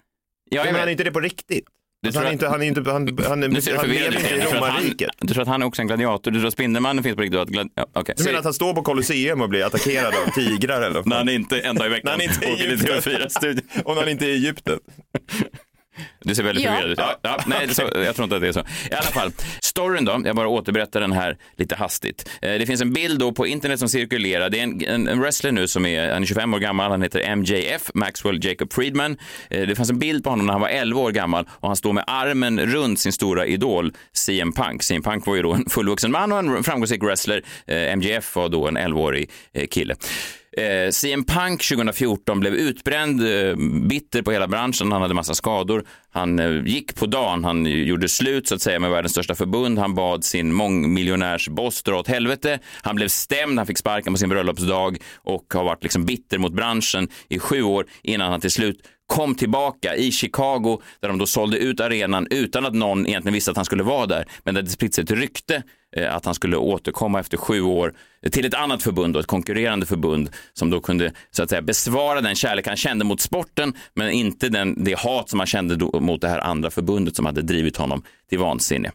[0.50, 0.82] Ja, jag men vet.
[0.86, 1.64] är inte det på riktigt?
[2.06, 5.10] Alltså, han, är inte, han, inte, han, han, du han lever inte i att romarriket.
[5.20, 6.30] Du tror att han är också en gladiator?
[6.30, 7.40] Du tror att Spindelmannen finns på riktigt?
[7.40, 7.68] att glad...
[7.74, 8.14] ja, okej.
[8.18, 11.02] Du menar att han står på Colosseum och blir attackerad av tigrar eller?
[11.06, 13.00] När han inte en dag i veckan åker till Egypten.
[13.00, 13.62] TV4-studion.
[13.84, 14.78] Och när han inte är i Egypten.
[16.20, 16.70] Du ser väldigt Ja.
[16.70, 16.98] förvirrad ut.
[16.98, 18.60] Ja, ja, nej, så, jag tror inte att det är så.
[18.90, 19.32] I alla fall,
[19.62, 22.28] storyn då, jag bara återberättar den här lite hastigt.
[22.42, 24.50] Eh, Det finns en bild då på internet som cirkulerar.
[24.50, 27.02] Det är en, en, en wrestler nu som är, han är 25 år gammal, han
[27.02, 29.16] heter MJF, Maxwell Jacob Friedman.
[29.50, 31.76] Eh, Det fanns en bild på honom när han var 11 år gammal och han
[31.76, 34.82] står med armen runt sin stora idol CM Punk.
[34.82, 37.42] CM Punk var ju då en fullvuxen man och en framgångsrik wrestler.
[37.66, 39.94] Eh, MJF var då en 11-årig eh, kille.
[40.56, 43.56] Eh, CM Punk 2014 blev utbränd, eh,
[43.88, 45.84] bitter på hela branschen, han hade massa skador.
[46.10, 49.78] Han eh, gick på dagen, han gjorde slut så att säga med världens största förbund.
[49.78, 52.58] Han bad sin mångmiljonärsboss dra åt helvete.
[52.82, 56.52] Han blev stämd, han fick sparken på sin bröllopsdag och har varit liksom bitter mot
[56.52, 61.26] branschen i sju år innan han till slut kom tillbaka i Chicago där de då
[61.26, 64.26] sålde ut arenan utan att någon egentligen visste att han skulle vara där.
[64.44, 65.62] Men det spritt sig ett rykte
[65.96, 67.94] eh, att han skulle återkomma efter sju år
[68.30, 72.20] till ett annat förbund och ett konkurrerande förbund som då kunde så att säga besvara
[72.20, 76.00] den kärlek han kände mot sporten men inte den, det hat som han kände då
[76.00, 78.92] mot det här andra förbundet som hade drivit honom till vansinne.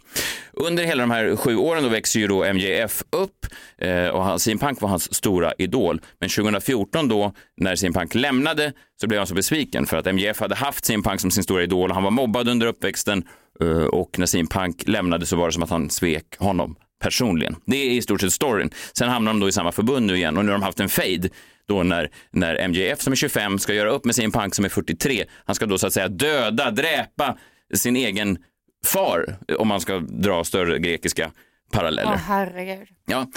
[0.54, 3.46] Under hela de här sju åren då växer ju då MJF upp
[3.78, 6.02] eh, och han, Punk var hans stora idol.
[6.20, 10.40] Men 2014 då när CM Punk lämnade så blev han så besviken för att MJF
[10.40, 13.24] hade haft CM Punk som sin stora idol och han var mobbad under uppväxten
[13.62, 17.56] eh, och när CM Punk lämnade så var det som att han svek honom personligen.
[17.66, 18.70] Det är i stort sett storyn.
[18.94, 20.90] Sen hamnar de då i samma förbund nu igen och nu har de haft en
[20.90, 21.30] fade
[21.68, 24.70] då när, när MJF som är 25 ska göra upp med sin Punk som är
[24.70, 25.26] 43.
[25.46, 27.38] Han ska då så att säga döda, dräpa
[27.74, 28.38] sin egen
[28.86, 31.32] far om man ska dra större grekiska
[31.72, 32.12] paralleller.
[32.12, 32.88] Åh herregud.
[33.06, 33.28] Ja,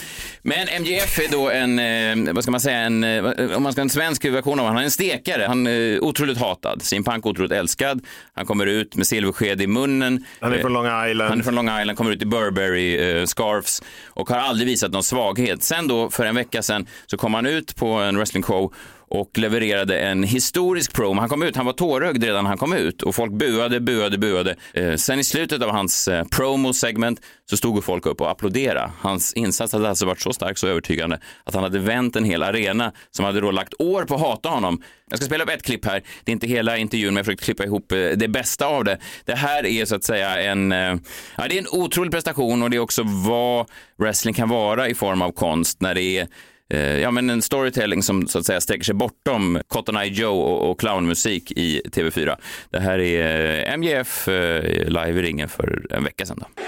[0.42, 3.80] men MJF är då en, eh, vad ska man säga, en, eh, om man ska
[3.80, 5.44] ha en svensk version av honom, han är en stekare.
[5.48, 6.82] Han är otroligt hatad.
[6.82, 8.04] Sin Punk otroligt älskad.
[8.34, 10.24] Han kommer ut med silversked i munnen.
[10.40, 11.30] Han är Eh, från Long Island.
[11.30, 14.92] Han är från Long Island, kommer ut i Burberry eh, scarfs och har aldrig visat
[14.92, 15.62] någon svaghet.
[15.62, 18.74] Sen då, för en vecka sedan, så kom han ut på en wrestlingshow
[19.14, 21.20] och levererade en historisk promo.
[21.20, 24.18] Han kom ut, han var tårögd redan när han kom ut och folk buade, buade,
[24.18, 24.56] buade.
[24.74, 28.90] Eh, sen i slutet av hans eh, promo-segment så stod folk upp och applåderade.
[29.00, 32.42] Hans insats hade alltså varit så stark, så övertygande att han hade vänt en hel
[32.42, 34.82] arena som hade då lagt år på att hata honom.
[35.10, 36.02] Jag ska spela upp ett klipp här.
[36.24, 38.98] Det är inte hela intervjun, men jag försökte klippa ihop eh, det bästa av det.
[39.24, 40.96] Det här är så att säga en, eh,
[41.36, 44.94] ja, det är en otrolig prestation och det är också vad wrestling kan vara i
[44.94, 46.28] form av konst när det är
[46.70, 50.42] Eh, ja, men en storytelling som så att säga sträcker sig bortom Cotton Eye Joe
[50.42, 52.36] och, och clownmusik i TV4.
[52.70, 56.38] Det här är eh, MJF eh, live i ringen för en vecka sedan.
[56.40, 56.62] Då.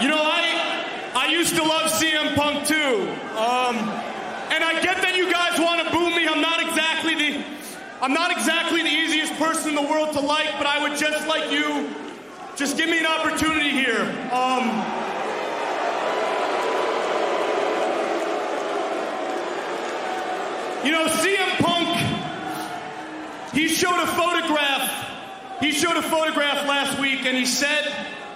[0.00, 0.48] You know, I
[1.14, 2.94] I used to love CM Punk too,
[3.36, 3.76] um,
[4.54, 6.28] and I get that you guys want to boo me.
[6.28, 7.42] I'm not exactly the
[8.00, 11.26] I'm not exactly the easiest person in the world to like, but I would just
[11.26, 11.90] like you,
[12.56, 14.02] just give me an opportunity here.
[14.32, 14.84] Um,
[20.88, 25.60] you know, CM Punk, he showed a photograph.
[25.60, 27.84] He showed a photograph last week, and he said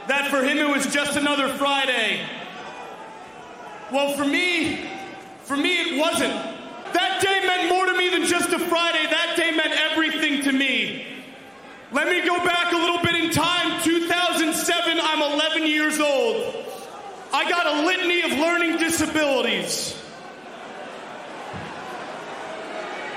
[0.06, 2.20] that for him it was just another Friday.
[3.90, 4.86] Well, for me,
[5.44, 6.34] for me it wasn't.
[6.92, 9.06] That day meant more to me than just a Friday.
[9.06, 11.06] That day meant everything to me.
[11.90, 13.80] Let me go back a little bit in time.
[13.82, 16.54] 2007, I'm 11 years old.
[17.32, 20.01] I got a litany of learning disabilities.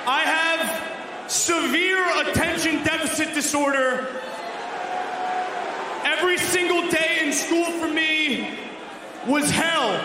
[0.08, 4.22] I have severe attention deficit disorder.
[6.04, 8.58] Every single day in school for me
[9.28, 10.00] was hell.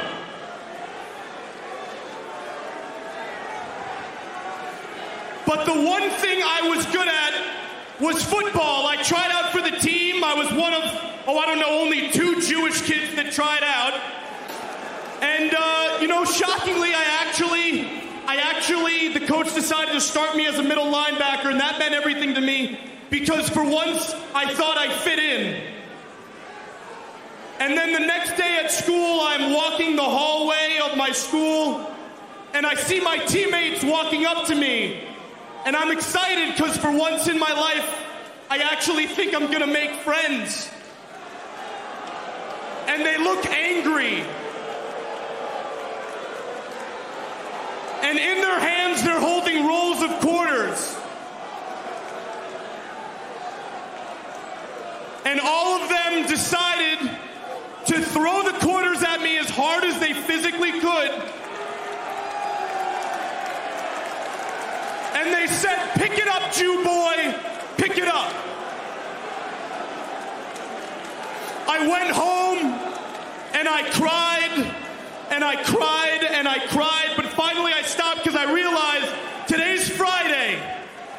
[5.47, 8.87] But the one thing I was good at was football.
[8.87, 10.25] I tried out for the team.
[10.25, 10.83] I was one of,
[11.27, 14.01] oh, I don't know, only two Jewish kids that tried out.
[15.23, 20.47] And, uh, you know, shockingly, I actually, I actually, the coach decided to start me
[20.47, 22.79] as a middle linebacker, and that meant everything to me
[23.11, 25.61] because for once I thought I fit in.
[27.59, 31.93] And then the next day at school, I'm walking the hallway of my school,
[32.55, 35.03] and I see my teammates walking up to me.
[35.67, 37.99] And I'm excited because for once in my life,
[38.49, 40.71] I actually think I'm gonna make friends.
[42.87, 44.25] And they look angry.
[48.11, 50.97] and in their hands they're holding rolls of quarters.
[55.25, 56.99] And all of them decided
[57.87, 61.11] to throw the quarters at me as hard as they physically could.
[65.15, 67.37] And they said, Pick it up, Jew boy,
[67.77, 68.35] pick it up.
[71.69, 72.73] I went home
[73.55, 74.75] and I cried
[75.31, 76.90] and I cried and I cried
[77.41, 79.11] finally I stopped because I realized
[79.49, 80.61] today's Friday.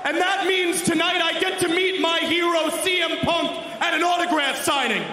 [0.06, 3.50] And that means tonight I get to meet my hero CM Punk
[3.82, 5.04] at an autograph signing.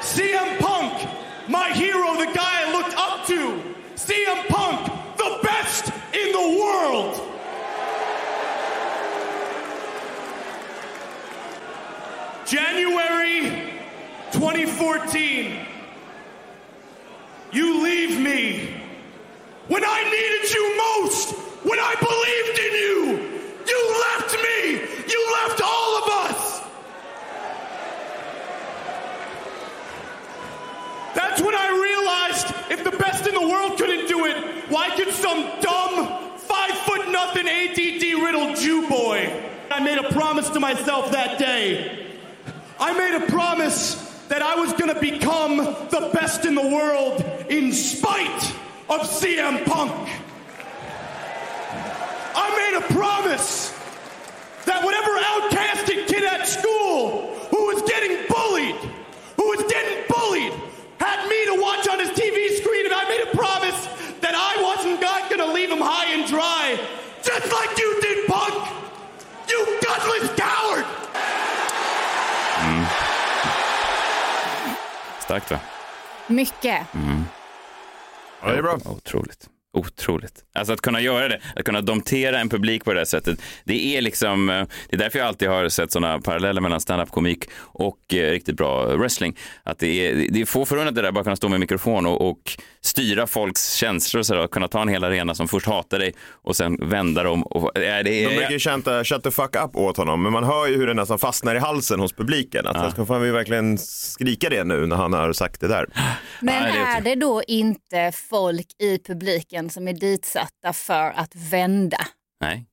[0.00, 1.10] CM Punk,
[1.46, 3.60] my hero, the guy I looked up to.
[3.96, 4.86] CM Punk,
[5.18, 7.20] the best in the world.
[12.46, 13.68] January
[14.32, 15.66] 2014.
[17.52, 18.81] You leave me
[19.68, 23.32] when I needed you most, when I believed in you.
[23.66, 24.72] You left me.
[25.08, 26.62] You left all of us.
[31.14, 34.36] That's when I realized if the best in the world couldn't do it,
[34.68, 39.50] why could some dumb, five foot nothing ADD riddled Jew boy?
[39.70, 42.08] I made a promise to myself that day.
[42.80, 43.94] I made a promise
[44.28, 48.54] that I was to become the best in the world in spite
[48.88, 50.08] of CM Punk.
[52.34, 53.70] I made a promise
[54.64, 58.76] that whatever outcasted kid at school who was getting bullied,
[59.36, 60.52] who was getting bullied,
[60.98, 63.86] had me to watch on his TV screen, and I made a promise
[64.20, 66.78] that I wasn't going to leave him high and dry,
[67.22, 68.54] just like you did, Punk.
[69.48, 70.86] You gutless coward!
[75.20, 75.60] Starkt va?
[76.28, 76.86] Mycket.
[76.92, 77.21] Mm.
[78.42, 78.78] Ja, det är bra.
[78.84, 79.48] Otroligt.
[79.74, 80.44] Otroligt.
[80.54, 83.42] Alltså att kunna göra det, att kunna domptera en publik på det här sättet.
[83.64, 87.44] Det är liksom, eh, det är därför jag alltid har sett sådana paralleller mellan stand-up-komik
[87.58, 89.38] och eh, riktigt bra wrestling.
[89.62, 92.30] Att det är, det är få förunnat det där, bara kunna stå med mikrofon och,
[92.30, 96.14] och styra folks känslor och sådär, kunna ta en hel arena som först hatar dig
[96.30, 97.42] och sen vända dem.
[97.42, 100.32] Och, äh, det är, De brukar ju chanta shut the fuck up åt honom, men
[100.32, 102.66] man hör ju hur det nästan fastnar i halsen hos publiken.
[102.66, 102.90] Att Ja.
[102.90, 105.86] Ska får vi verkligen skrika det nu när han har sagt det där.
[106.40, 111.10] Men Nej, det är är det då inte folk i publiken som är ditsatta för
[111.16, 111.98] att vända?
[112.40, 112.66] Nej.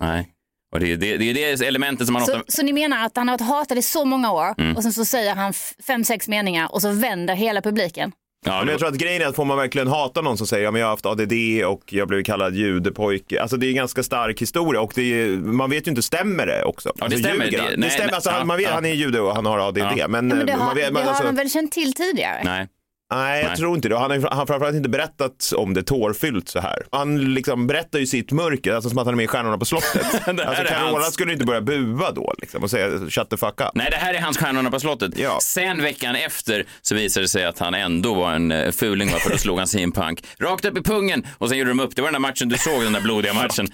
[0.00, 0.32] Nej.
[0.72, 2.44] Och det är det, det, är det elementet som man Så, ofta...
[2.52, 4.76] så ni menar att han har varit hatad i så många år Mm.
[4.76, 5.52] och sen så säger han
[5.86, 8.12] fem, sex meningar och så vänder hela publiken?
[8.46, 10.64] Ja, men jag tror att grejen är att får man verkligen hata någon som säger
[10.64, 11.32] ja, men jag har haft ADD
[11.66, 13.42] och jag blev kallad judepojke.
[13.42, 16.46] Alltså det är en ganska stark historia och det är, man vet ju inte, stämmer
[16.46, 16.88] det också?
[16.88, 17.44] Ja, det Alltså, stämmer.
[17.44, 18.74] Det- stämmer, nej, alltså, ja, han, man vet, ja.
[18.74, 19.78] han är jude och han har ADD.
[19.78, 21.92] Men, Ja, men det man har, vet, det man, har alltså, han väl känt till
[21.92, 22.40] tidigare?
[22.44, 22.68] Nej.
[23.14, 23.56] Nej, jag Nej.
[23.56, 23.98] tror inte det.
[23.98, 26.82] Han har han framförallt inte berättat om det tårfyllt så här.
[26.92, 29.64] Han liksom berättar ju sitt mörker, alltså som att han är med i Stjärnorna på
[29.64, 30.02] slottet.
[30.26, 33.66] Alltså Carola hans- skulle inte börja bua då liksom, och säga shut the fuck up.
[33.74, 35.14] Nej, det här är hans Stjärnorna på slottet.
[35.42, 39.30] Sen veckan efter så visade det sig att han ändå var en eh, fuling, för
[39.30, 41.96] då slog han CM Punk rakt upp i pungen och sen gjorde de upp.
[41.96, 43.68] Det var den där matchen du såg, den där blodiga matchen.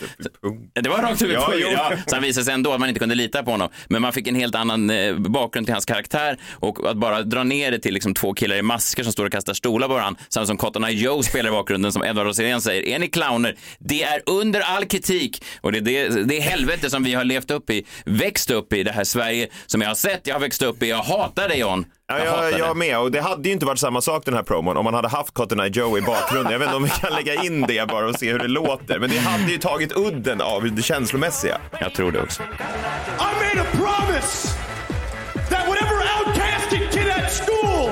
[0.75, 1.73] Det var rakt upp i Ja, pungen.
[1.73, 3.69] Ja, så han visade sig ändå att man inte kunde lita på honom.
[3.89, 7.45] Men man fick en helt annan eh, bakgrund till hans karaktär och att bara dra
[7.45, 10.21] ner det till liksom två killar i masker som står och kastar stolar på varandra,
[10.29, 13.57] samma som Cotton Eye Joe spelar i bakgrunden, som Edward Rosén säger, är ni clowner?
[13.79, 17.25] Det är under all kritik och det är det, det är helvete som vi har
[17.25, 20.41] levt upp i, växt upp i, det här Sverige som jag har sett, jag har
[20.41, 21.85] växt upp i, jag hatar det John.
[22.09, 22.59] Ja, Jag hatar jag, det.
[22.59, 24.95] jag med och det hade ju inte varit samma sak den här promon om man
[24.95, 26.53] hade haft Cotton Eye Joe i bakgrunden.
[26.53, 28.99] Jag vet inte om vi kan lägga in det bara och se hur det låter.
[28.99, 31.59] Men det hade ju tagit udden av det känslomässiga.
[31.81, 32.43] Jag tror det också.
[32.43, 32.47] I
[33.57, 34.49] made a promise
[35.51, 37.91] that whatever outcasted kid at school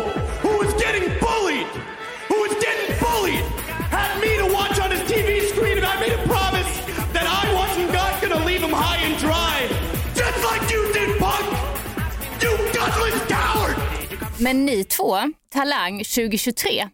[14.40, 15.16] Men ni två,
[15.48, 16.88] Talang 2023,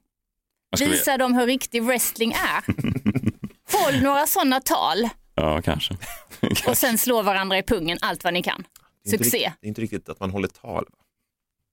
[0.71, 2.65] Vad ska vi- visar de hur riktig wrestling är.
[3.85, 5.97] Håll några sådana tal Ja, kanske.
[6.67, 8.65] och sen slå varandra i pungen allt vad ni kan.
[9.05, 9.39] Det är inte Succé.
[9.39, 10.85] riktigt- Det är inte riktigt att man håller tal.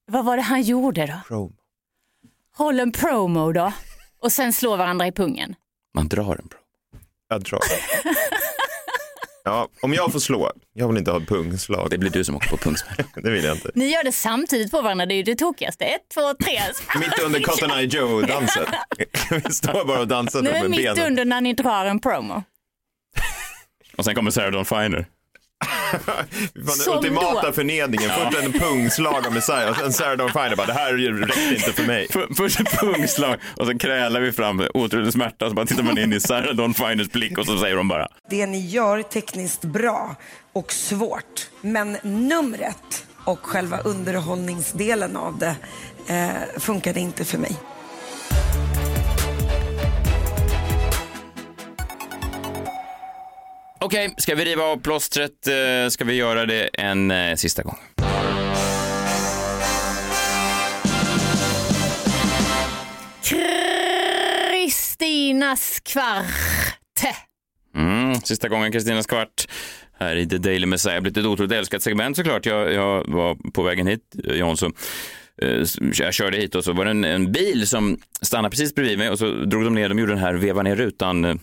[0.06, 1.20] Vad var det han gjorde då?
[1.28, 1.52] Promo.
[2.56, 3.72] Håll en promo då
[4.20, 5.54] och sen slå varandra i pungen.
[5.94, 6.58] Man drar en bro.
[7.28, 7.60] Jag drar.
[9.46, 11.90] Ja, om jag får slå, jag vill inte ha pungslag.
[11.90, 12.96] Det blir du som åker på pungsmäll.
[13.22, 13.70] det vill jag inte.
[13.74, 15.84] Ni gör det samtidigt på varandra, det är ju det tokigaste.
[15.84, 16.60] Ett, två, tre.
[17.00, 18.66] Mitt under Cotton Eye Joe-dansen.
[19.30, 21.06] Vi står bara och dansar Nu är mitt benen.
[21.06, 22.42] under när ni drar en promo.
[23.96, 25.06] Och sen kommer Sarah Dawn Finer.
[26.06, 26.24] Fan,
[26.54, 27.52] Den ultimata då.
[27.52, 28.08] förnedringen.
[28.08, 28.30] Ja.
[28.30, 31.72] Först en pungslag av Messiah och sen Sarah Dawn Finer bara, det här räcker inte
[31.72, 32.08] för mig.
[32.36, 35.98] Först ett pungslag och sen krälar vi fram otrolig smärta och så bara tittar man
[35.98, 39.64] in i Sarah Dawn Finers blick och så säger de bara Det ni gör tekniskt
[39.64, 40.16] bra
[40.52, 41.48] och svårt.
[41.60, 45.56] Men numret och själva underhållningsdelen av det
[46.14, 47.56] eh, funkade inte för mig.
[53.84, 55.46] Okej, okay, ska vi riva av plåstret?
[55.46, 57.78] Eh, ska vi göra det en eh, sista gång?
[64.62, 67.16] Kristinas kvart.
[67.76, 69.48] Mm, sista gången Kristinas kvart
[69.98, 71.00] här i The Daily Messiah.
[71.00, 72.46] Blivit ett otroligt älskat segment såklart.
[72.46, 74.70] Jag, jag var på vägen hit, eh, John, så
[75.94, 79.10] jag körde hit och så var det en, en bil som stannade precis bredvid mig
[79.10, 81.40] och så drog de ner, de gjorde den här veva ner rutan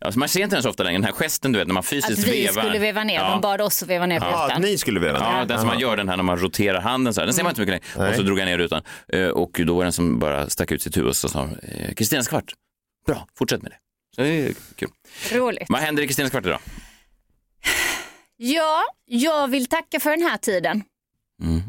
[0.00, 1.80] Alltså man ser inte den så ofta längre, den här gesten du vet när man
[1.80, 2.62] Att fysiskt vi vevar.
[2.62, 3.30] skulle veva ner, Ja.
[3.30, 5.78] de bad oss att veva ner Ja, att ni skulle veva Ja, den som man
[5.78, 7.26] gör den här när man roterar handen så här.
[7.26, 8.10] Den ser man inte mycket längre.
[8.10, 8.82] Och så drog jag ner rutan.
[9.08, 11.48] Eh, Och då var det en som bara stack ut sitt huvud och så sa
[11.62, 12.52] eh, Kristinas kvart.
[13.06, 13.76] Bra, fortsätt med det.
[14.16, 14.88] Så det är kul.
[15.32, 15.66] Roligt.
[15.68, 16.60] Vad händer i Kristinas kvart idag?
[18.36, 20.82] Ja, jag vill tacka för den här tiden.
[21.42, 21.62] Mm.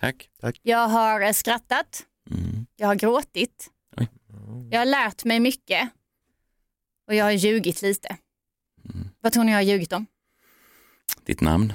[0.00, 0.28] Tack.
[0.62, 2.02] Jag har eh, skrattat.
[2.76, 3.68] Jag har gråtit.
[3.96, 4.08] Oj.
[4.70, 5.88] Jag har lärt mig mycket.
[7.12, 8.16] Och jag har ljugit lite.
[9.20, 10.06] Vad tror ni jag har ljugit om?
[11.26, 11.72] Ditt namn?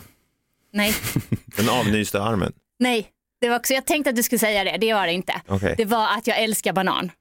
[0.74, 0.94] Nej,
[1.58, 2.54] Den avnysta armen.
[2.80, 3.12] nej.
[3.42, 5.42] Det var också, jag tänkte att du skulle säga det, det var det inte.
[5.48, 5.74] Okej.
[5.78, 7.12] Det var att jag älskar banan.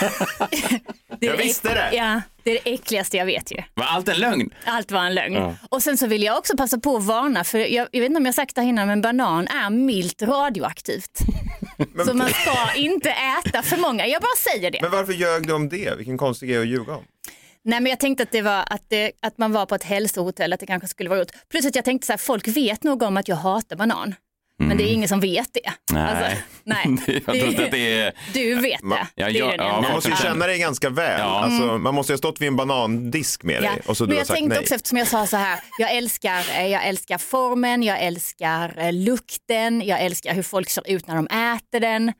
[1.20, 1.96] Det Jag visste det.
[1.96, 3.62] Ja, det är det äckligaste jag vet ju.
[3.74, 4.50] Var allt en lögn?
[4.64, 5.34] Allt var en lögn.
[5.34, 5.54] Ja.
[5.68, 8.18] Och sen så vill jag också passa på att varna, för jag, jag vet inte
[8.18, 11.18] om jag sagt det här innan, men banan är milt radioaktivt.
[12.06, 14.06] Så man ska inte äta för många.
[14.06, 14.78] Jag bara säger det.
[14.82, 15.96] Men varför ljög du om det?
[15.96, 17.04] Vilken konstig grej att ljuga om.
[17.64, 20.52] Nej men jag tänkte att det var att, det, att man var på ett hälsohotell,
[20.52, 21.32] att det kanske skulle vara roligt.
[21.50, 24.14] Plus att jag tänkte så här, folk vet nog om att jag hatar banan.
[24.58, 25.72] Men det är ingen som vet det.
[25.92, 26.02] Nej.
[26.02, 26.86] Alltså, nej.
[27.26, 28.12] jag tror inte att det är...
[28.34, 28.86] Du vet det.
[28.90, 29.80] Ja, det är jag- den ja, enda.
[29.82, 31.20] Man måste ju känna dig ganska väl.
[31.20, 31.24] Ja.
[31.40, 31.82] Alltså, Mm.
[31.82, 33.70] man måste ju ha stått vid en banandisk med Ja.
[33.70, 34.62] dig och så du Men har jag sagt tänkte nej.
[34.62, 38.92] också eftersom jag sa så här, jag älskar, eh, jag älskar formen, jag älskar eh,
[38.92, 42.12] lukten, jag älskar hur folk ser ut när de äter den.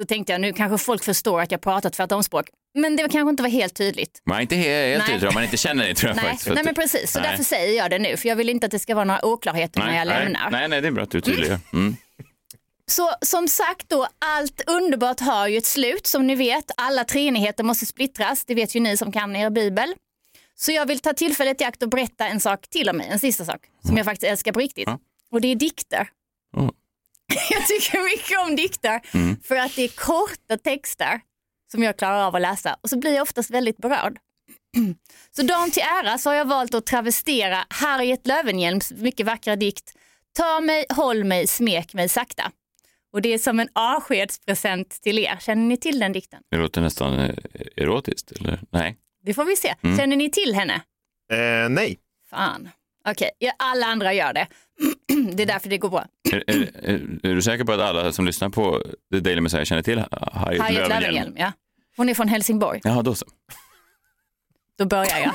[0.00, 2.46] Så tänkte jag nu kanske folk förstår att jag pratar tvärtomspråk.
[2.74, 4.22] Men det kanske inte var helt tydligt.
[4.24, 5.12] Man är inte helt Nej.
[5.12, 6.54] tydlig om man inte känner dig tror jag Nej, faktiskt.
[6.54, 7.30] nej men precis, så Nej.
[7.30, 8.16] därför säger jag det nu.
[8.16, 10.50] För jag vill inte att det ska vara några oklarheter när jag nej, lämnar.
[10.50, 11.58] nej, nej, det är bra att du är tydlig.
[11.72, 11.96] Mm.
[12.86, 16.70] Så som sagt då, allt underbart har ju ett slut som ni vet.
[16.76, 19.94] Alla treenigheter måste splittras, det vet ju ni som kan er bibel.
[20.54, 23.18] Så jag vill ta tillfället i akt och berätta en sak till om mig, en
[23.18, 24.88] sista sak som jag faktiskt älskar på riktigt.
[25.30, 26.08] Och det är dikter.
[26.56, 26.70] Mm.
[27.50, 29.00] Jag tycker mycket om dikter
[29.46, 31.20] för att det är korta texter
[31.72, 34.18] som jag klarar av att läsa och så blir jag oftast väldigt berörd.
[35.36, 39.94] Så dagen till ära så har jag valt att travestera Harriet Löwenhjelms mycket vackra dikt
[40.36, 42.50] Ta mig, håll mig, smek mig sakta.
[43.12, 45.36] Och det är som en avskedspresent till er.
[45.40, 46.42] Känner ni till den dikten?
[46.50, 47.34] Det låter nästan eh,
[47.76, 48.60] erotiskt, eller?
[48.70, 48.96] Nej.
[49.24, 49.74] Det får vi se.
[49.82, 49.98] Mm.
[49.98, 50.74] Känner ni till henne?
[51.32, 51.98] Eh, nej.
[52.30, 52.68] Fan.
[53.08, 54.46] Okej, ja, alla andra gör det.
[55.32, 56.06] det är därför det går bra.
[56.32, 58.82] Är, är, är, är du säker på att alla som lyssnar på
[59.12, 60.88] The Daily Messiah känner till Harriet Harriet?
[60.88, 61.52] Löwenhjelm, ja.
[61.96, 62.80] Hon är från Helsingborg.
[62.84, 63.26] Jaha, då så.
[64.78, 65.32] Då börjar jag.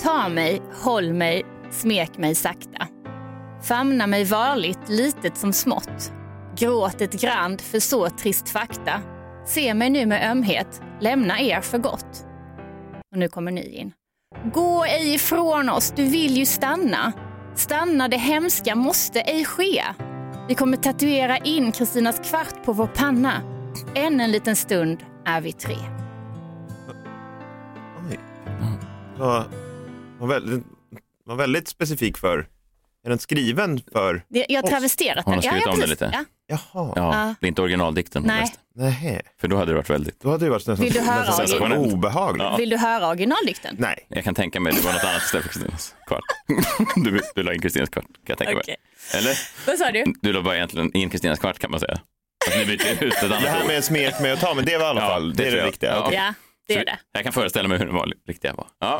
[0.00, 2.88] Ta mig, håll mig, smek mig sakta.
[3.62, 6.12] Famna mig varligt, litet som smått.
[6.56, 9.00] Gråt ett grand för så trist fakta.
[9.46, 12.26] Se mig nu med ömhet, lämna er för gott.
[13.12, 13.92] Och nu kommer ni in.
[14.54, 17.12] Gå ej ifrån oss, du vill ju stanna.
[17.56, 19.82] Stanna, det hemska måste ej ske.
[20.48, 23.42] Vi kommer tatuera in Kristinas kvart på vår panna.
[23.94, 25.76] Än en liten stund är vi tre.
[28.10, 28.18] Oj.
[29.18, 29.44] Var,
[30.18, 30.64] var, väldigt,
[31.24, 32.46] var väldigt specifik för...
[33.04, 34.22] Är den skriven för...
[34.28, 35.50] Det- Jag har travesterat Hon har den.
[35.50, 35.90] skrivit om det precis.
[36.00, 36.10] lite.
[36.12, 36.24] Ja.
[36.46, 36.58] Jaha.
[36.72, 37.34] Ja, Ja.
[37.40, 38.40] det är inte originaldikten hon Nej.
[38.40, 38.58] läste.
[38.76, 39.20] Nej.
[39.40, 40.20] För då hade det varit väldigt...
[40.20, 41.92] Då hade det varit nästan, Vill du höra nästan original?
[41.92, 42.42] obehagligt.
[42.44, 42.56] Ja.
[42.56, 43.76] Vill du höra originaldikten?
[43.78, 44.06] Nej.
[44.08, 46.22] Jag kan tänka mig det var något annat istället för Kristinas kvart.
[47.04, 48.76] Du, du la in Kristinas kvart, kan jag tänka Okej.
[49.12, 49.20] mig.
[49.22, 49.38] Eller?
[49.66, 50.04] Vad sa du?
[50.22, 51.98] Du la bara egentligen in Kristinas kvart kan man säga.
[52.50, 53.66] Att ni bytte ut ett annat Det här ord.
[53.66, 55.52] med smek med att ta, men det var i alla Ja, fall, det, är tror
[55.56, 55.68] det jag.
[55.68, 55.90] riktiga.
[55.90, 56.04] Ja.
[56.06, 56.16] Okej.
[56.18, 56.34] Ja,
[56.66, 56.98] det är det.
[57.12, 58.66] Jag kan föreställa mig hur den var, riktiga var.
[58.78, 58.98] Ja.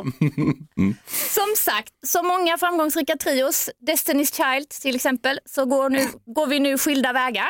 [0.77, 0.95] Mm.
[1.07, 6.59] Som sagt, som många framgångsrika trios, Destiny's Child till exempel, så går, nu, går vi
[6.59, 7.47] nu skilda vägar.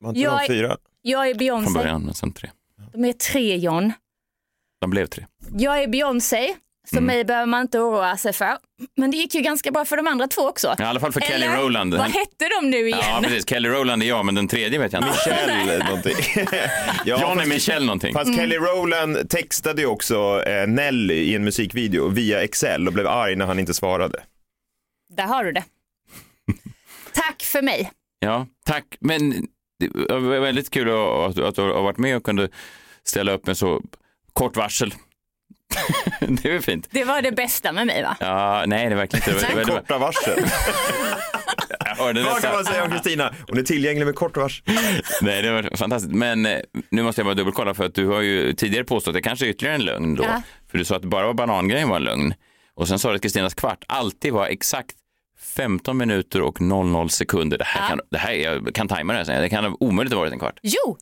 [0.00, 0.76] Var inte Jag de är- fyra?
[1.02, 1.72] Jag är Från Beyoncé.
[1.78, 2.50] början, men sen tre.
[2.92, 3.92] De är tre John.
[4.80, 5.26] De blev tre.
[5.56, 6.54] Jag är Beyoncé,
[6.90, 7.04] så Mm.
[7.06, 8.56] mig behöver man inte oroa sig för.
[8.96, 10.74] Men det gick ju ganska bra för de andra två också.
[10.78, 11.94] I alla fall för Kelly Eller, Rowland.
[11.94, 12.98] Vad hette de nu igen?
[13.02, 13.48] Ja, precis.
[13.48, 15.10] Kelly Rowland är jag, men den tredje vet jag inte.
[15.12, 16.16] Michelle någonting.
[17.04, 18.10] ja, John är fast- Michelle någonting.
[18.14, 18.24] Mm.
[18.24, 23.06] Fast Kelly Rowland textade ju också eh, Nelly i en musikvideo via Excel och blev
[23.06, 24.22] arg när han inte svarade.
[25.16, 25.64] Där har du det.
[27.12, 27.90] Tack för mig.
[28.18, 28.84] Ja, tack.
[29.00, 29.30] Men
[29.78, 32.48] det var väldigt kul att, att du har varit med och kunde
[33.04, 33.82] ställa upp med så
[34.32, 34.94] kort varsel.
[36.20, 36.88] det är väl fint.
[36.90, 38.16] Det var det bästa med mig va?
[38.20, 39.46] Ja, nej, det är verkligen inte.
[39.48, 40.44] Det var- det var- Korta varsel.
[41.98, 43.34] Vad kan man säga om Kristina?
[43.48, 44.64] Hon är tillgänglig med kort varsel.
[45.22, 46.14] Nej, det var fantastiskt.
[46.14, 46.58] Men eh,
[46.90, 49.46] nu måste jag bara dubbelkolla för att du har ju tidigare påstått att det kanske
[49.46, 50.22] är ytterligare en lögn då.
[50.24, 50.42] Ja.
[50.70, 52.34] För du sa att bara var banangrejen var en lögn.
[52.74, 54.90] Och sen sa du att Kristinas kvart alltid var exakt
[55.56, 57.58] 15 minuter och 00 sekunder.
[57.58, 57.88] Det här Ja.
[57.88, 59.42] kan, det här, jag kan tajma det här sen.
[59.42, 60.58] Det kan omöjligt ha varit en kvart.
[60.62, 60.96] Jo,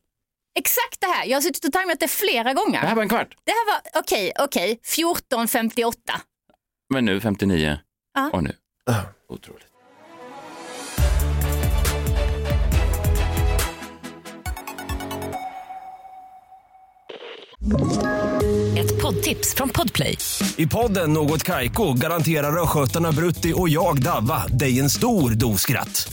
[0.59, 1.27] Exakt det här.
[1.27, 2.81] Jag har suttit och tajmat det flera gånger.
[2.81, 3.37] Det här var en kvart.
[3.45, 5.95] Det här var, okej, okej, 14.58.
[6.95, 7.79] Men nu 59.
[8.15, 8.31] Ja.
[8.33, 8.57] Och nu.
[9.29, 9.67] Otroligt.
[18.79, 20.19] Ett poddtips från Podplay.
[20.57, 26.13] I podden Något Kaiko garanterar östgötarna Brutti och jag, Davva, dig en stor dos skratt.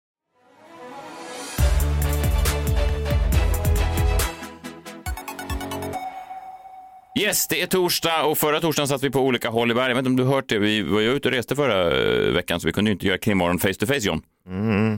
[7.19, 9.89] Yes, det är torsdag och förra torsdagen satt vi på olika håll i världen.
[9.89, 12.33] Jag vet inte om du hört det, vi var ju ute och reste förra eh,
[12.33, 14.21] veckan så vi kunde inte göra krimmorgon face to face John.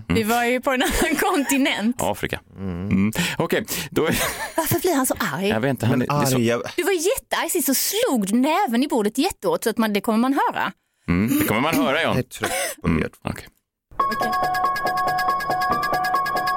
[0.07, 1.95] Vi var ju på en annan kontinent.
[1.99, 2.39] Afrika.
[2.57, 3.11] Mm.
[3.37, 4.01] Okej, då...
[4.57, 5.47] Varför blir han så arg?
[5.47, 6.37] Jag vet inte, han, det är så...
[6.75, 10.01] Du var jättearg sist och slog du näven i bordet jättehårt så att man, det
[10.01, 10.71] kommer man höra.
[11.07, 12.15] Mm, det kommer man höra John.
[12.15, 12.51] Jag är trött
[12.81, 13.09] på mm.
[13.23, 13.45] okay.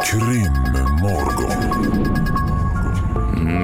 [0.04, 2.15] Krimmorgon.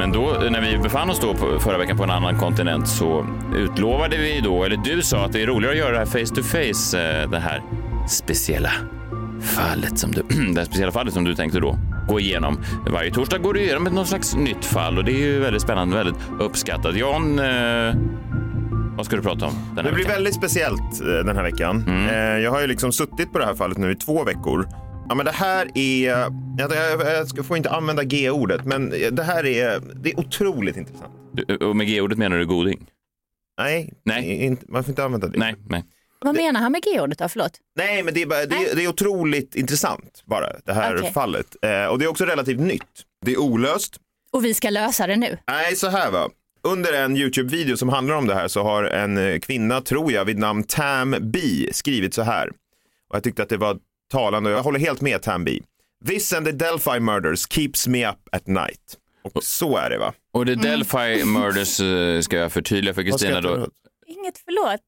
[0.03, 3.27] Men då, när vi befann oss då på, förra veckan på en annan kontinent så
[3.57, 6.35] utlovade vi då, eller du sa att det är roligare att göra det här face
[6.35, 6.97] to face,
[7.27, 7.63] det här
[8.09, 8.71] speciella
[9.43, 10.23] fallet som du,
[10.53, 11.79] det här speciella fallet som du tänkte då
[12.09, 12.59] gå igenom.
[12.87, 15.63] Varje torsdag går du igenom ett något slags nytt fall och det är ju väldigt
[15.63, 16.97] spännande, väldigt uppskattat.
[16.97, 17.95] Jan, eh,
[18.97, 20.15] vad ska du prata om den här Det blir veckan?
[20.15, 21.85] väldigt speciellt eh, den här veckan.
[21.87, 22.09] Mm.
[22.09, 24.69] Eh, Jag har ju liksom suttit på det här fallet nu i två veckor.
[25.09, 29.23] Ja, men det här är, jag, jag, jag ska- får inte använda G-ordet, men det
[29.23, 31.13] här är, det är otroligt intressant.
[31.33, 32.87] Du- Och med G-ordet menar du goding?
[33.59, 34.25] Nej, Nej.
[34.45, 35.39] Inte, man får inte använda det.
[35.39, 35.85] Nej, nej.
[36.21, 37.29] Vad menar han med G-ordet då?
[37.29, 37.53] Förlåt.
[37.77, 41.13] Nej, men det är, bara, det, är, det är otroligt intressant bara, det här Okej.
[41.13, 41.47] fallet.
[41.63, 43.03] Eh, och det är också relativt nytt.
[43.25, 43.97] Det är olöst.
[44.31, 45.39] Och vi ska lösa det nu.
[45.49, 46.29] Nej, så här va.
[46.63, 50.39] Under en YouTube-video som handlar om det här så har en kvinna, tror jag, vid
[50.39, 51.39] namn Tam B
[51.73, 52.49] skrivit så här.
[53.09, 53.79] Och jag tyckte att det var
[54.13, 55.59] talande jag håller helt med Tam B.
[56.07, 58.99] This and the Delphi murders keeps me up at night.
[59.35, 60.13] Och så är det va?
[60.33, 63.69] Och det Delphi Murders eh, ska jag förtydliga för Kristina då.
[64.07, 64.81] Inget förlåt.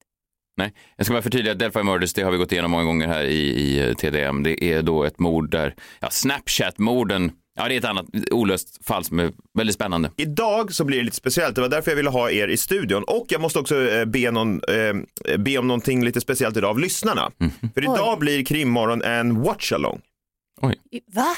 [0.57, 3.09] Nej, jag ska bara förtydliga att Delphi Murders, det har vi gått igenom många gånger
[3.09, 4.43] här i, i eh, TDM.
[4.43, 9.05] Det är då ett mord där, ja, Snapchat-morden, ja det är ett annat olöst fall
[9.05, 10.11] som är väldigt spännande.
[10.17, 13.05] Idag så blir det lite speciellt, det var därför jag ville ha er i studion.
[13.05, 16.79] Och jag måste också eh, be, någon, eh, be om någonting lite speciellt idag av
[16.79, 17.31] lyssnarna.
[17.75, 20.01] För idag blir Krimmorgon en watch-along.
[21.13, 21.37] Va?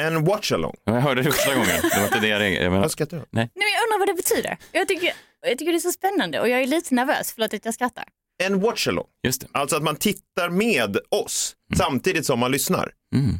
[0.00, 0.74] En watch-along.
[0.84, 2.70] Jag hörde det första gången, det var inte det jag reagerade.
[2.70, 2.80] Men...
[2.80, 3.02] Vad?
[3.12, 3.20] Nej.
[3.30, 4.58] Nej, men jag undrar vad det betyder.
[4.72, 5.12] Jag tycker,
[5.46, 7.32] jag tycker det är så spännande och jag är lite nervös.
[7.34, 8.04] Förlåt att jag skrattar.
[8.42, 9.06] En watch-along.
[9.22, 9.46] Just det.
[9.52, 12.92] Alltså att man tittar med oss samtidigt som man lyssnar.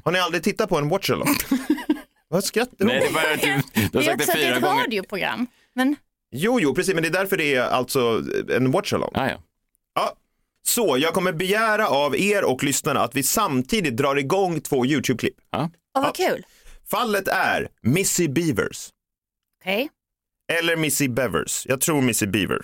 [0.04, 1.28] Har ni aldrig tittat på en watch-along?
[2.34, 4.32] Vad skrattar du Nej, det bara att du, du har Det är sagt också det
[4.32, 4.82] att det är fyra ett gånger.
[4.84, 5.46] radioprogram.
[5.74, 5.96] Men
[6.30, 9.10] Jo, jo, precis, men det är därför det är alltså en watch-along.
[9.14, 9.42] Ah, ja.
[9.94, 10.16] Ja.
[10.66, 15.34] Så jag kommer begära av er och lyssnarna att vi samtidigt drar igång två YouTube-klipp.
[15.50, 15.70] Ja.
[15.96, 16.46] åh, vad kul.
[16.90, 18.88] Fallet är Missy Beavers.
[19.60, 19.88] Okej,
[20.52, 21.66] Eller Missy Bevers.
[21.68, 22.62] Jag tror Missy Beaver.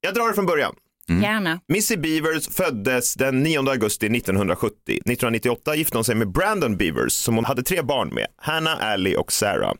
[0.00, 0.74] Jag drar det från början.
[1.08, 1.60] Gärna.
[1.68, 4.74] Missy Beavers föddes den 9 augusti 1970.
[4.86, 9.16] 1998 gifte hon sig med Brandon Beavers som hon hade tre barn med, Hannah, Allie
[9.16, 9.74] och Sarah.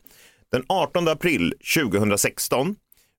[0.51, 2.75] Den 18 april 2016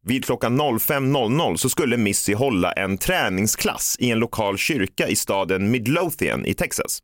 [0.06, 5.70] vid klockan 05.00 så skulle Missy hålla en träningsklass i en lokal kyrka i staden
[5.70, 6.98] Midlothian i Texas.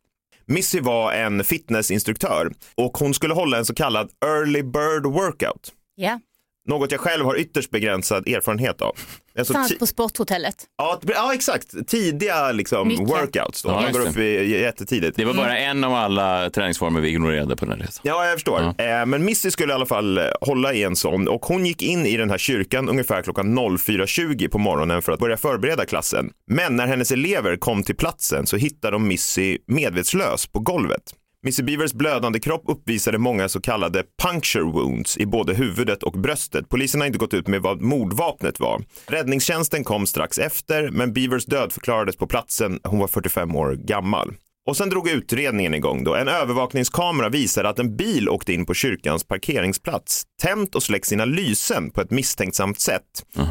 [0.47, 5.73] Missy var en fitnessinstruktör och hon skulle hålla en så kallad early bird workout.
[5.95, 6.21] Ja,
[6.69, 8.97] Något jag själv har ytterst begränsad erfarenhet av.
[9.39, 10.55] Alltså fanns på sporthotellet.
[10.79, 11.89] Ja, ja exakt.
[11.89, 13.62] Tidiga liksom, workouts.
[13.62, 13.69] Då.
[13.69, 14.07] Ja, Man går det.
[14.07, 15.17] upp i, jättetidigt.
[15.17, 18.03] Det var bara en av alla träningsformer vi ignorerade på den här resan.
[18.05, 18.61] Ja, jag förstår.
[18.61, 21.83] Eh, men Missy skulle i alla fall eh, hålla i en sån och hon gick
[21.83, 26.31] in i den här kyrkan ungefär klockan 04.20 på morgonen för att börja förbereda klassen.
[26.51, 31.03] Men när hennes elever kom till platsen så hittade de Missy medvetslös på golvet.
[31.45, 36.69] Missy Beavers blödande kropp uppvisade många så kallade puncture wounds i både huvudet och bröstet.
[36.69, 38.83] Polisen har inte gått ut med vad mordvapnet var.
[39.07, 42.81] Räddningstjänsten kom strax efter, men Beavers död förklarades på platsen.
[42.85, 44.35] Hon var 45 år gammal.
[44.67, 46.15] Och sen drog utredningen igång då.
[46.15, 51.25] En övervakningskamera visade att en bil åkte in på kyrkans parkeringsplats, tänt och släckt sina
[51.25, 53.03] lysen på ett misstänksamt sätt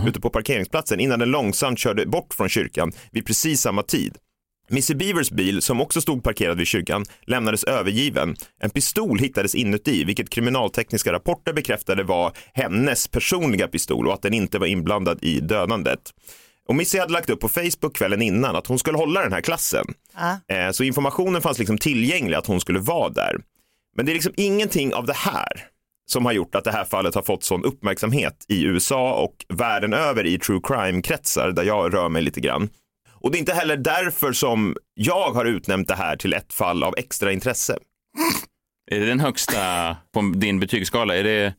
[0.07, 4.17] ute på parkeringsplatsen innan den långsamt körde bort från kyrkan vid precis samma tid.
[4.69, 8.35] Missy Beavers bil, som också stod parkerad vid kyrkan, lämnades övergiven.
[8.59, 14.33] En pistol hittades inuti, vilket kriminaltekniska rapporter bekräftade var hennes personliga pistol och att den
[14.33, 15.99] inte var inblandad i dödandet.
[16.67, 19.41] Och Missy hade lagt upp på Facebook kvällen innan att hon skulle hålla den här
[19.41, 19.85] klassen.
[20.15, 20.55] Ja.
[20.55, 23.35] Eh, Så informationen fanns liksom tillgänglig att hon skulle vara där.
[23.95, 25.47] Men det är liksom ingenting av det här
[26.05, 29.93] som har gjort att det här fallet har fått sån uppmärksamhet i USA och världen
[29.93, 32.69] över i true crime-kretsar där jag rör mig lite grann.
[33.23, 36.83] Och det är inte heller därför som jag har utnämnt det här till ett fall
[36.83, 37.77] av extra intresse.
[38.91, 41.15] Är det den högsta på din betygsskala?
[41.15, 41.53] Är det,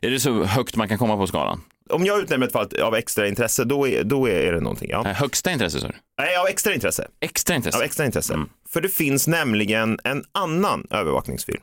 [0.00, 1.62] är det så högt man kan komma på skalan?
[1.90, 4.90] Om jag utnämner ett fall av extra intresse, då är, då är det någonting.
[4.90, 5.02] Ja.
[5.02, 5.94] Högsta intresse, sa du?
[6.18, 7.08] Nej, av extra intresse.
[7.20, 7.78] Extra intresse?
[7.78, 8.44] Av extra intresse.
[8.68, 11.62] För det finns nämligen en annan övervakningsfilm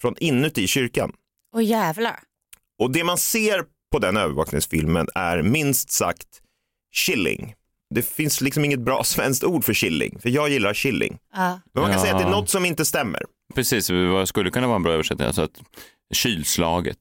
[0.00, 1.12] från inuti kyrkan.
[1.54, 2.20] Åh jävlar.
[2.78, 6.28] Och det man ser på den övervakningsfilmen är minst sagt
[6.92, 7.54] chilling.
[7.94, 11.18] Det finns liksom inget bra svenskt ord för chilling, för jag gillar chilling.
[11.34, 11.60] Ja.
[11.74, 11.98] Men man kan Ja.
[12.04, 13.22] säga att det är något som inte stämmer.
[13.54, 15.26] Precis, vad skulle kunna vara en bra översättning?
[15.26, 15.60] Alltså att
[16.14, 16.98] kylslaget.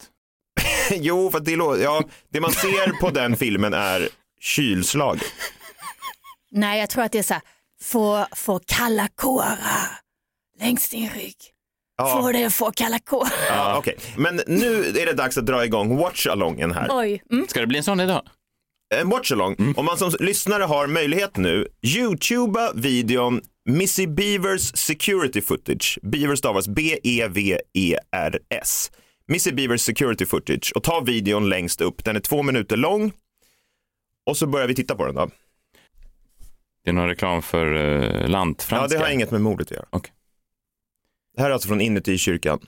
[0.92, 4.10] jo, för att det, ja, det man ser på den filmen är
[4.42, 5.20] kylslag.
[6.52, 7.44] Nej, jag tror att det är så här,
[7.84, 10.00] få, få kalla kårar
[10.60, 11.36] längs din rygg.
[11.98, 12.22] Ja.
[12.22, 13.32] Få dig att få kalla kårar.
[13.50, 13.98] Ja, okej.
[14.18, 16.88] Men nu är det dags att dra igång watch-alongen här.
[16.92, 17.24] Oj.
[17.32, 17.48] Mm.
[17.48, 18.22] Ska det bli en sån idag?
[18.96, 19.74] En watch-along.
[19.78, 26.00] Om man som lyssnare har möjlighet nu, youtuba videon Missy Beavers security footage.
[26.02, 26.68] Beaver stavas
[27.72, 28.92] B-E-V-E-R-S.
[29.28, 32.04] Missy Beavers security footage och ta videon längst upp.
[32.04, 33.12] Den är två minuter lång.
[34.26, 35.30] Och så börjar vi titta på den då.
[36.84, 38.98] Det är någon reklam för uh, Ja, lantfranska?
[38.98, 39.86] det har inget med mordet att göra.
[39.90, 40.14] Okej.
[41.36, 42.60] Det här är alltså från inuti kyrkan.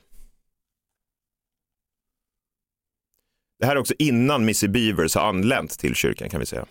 [3.60, 6.66] Det här är också innan Missy Beavers har anlänt till kyrkan kan vi säga.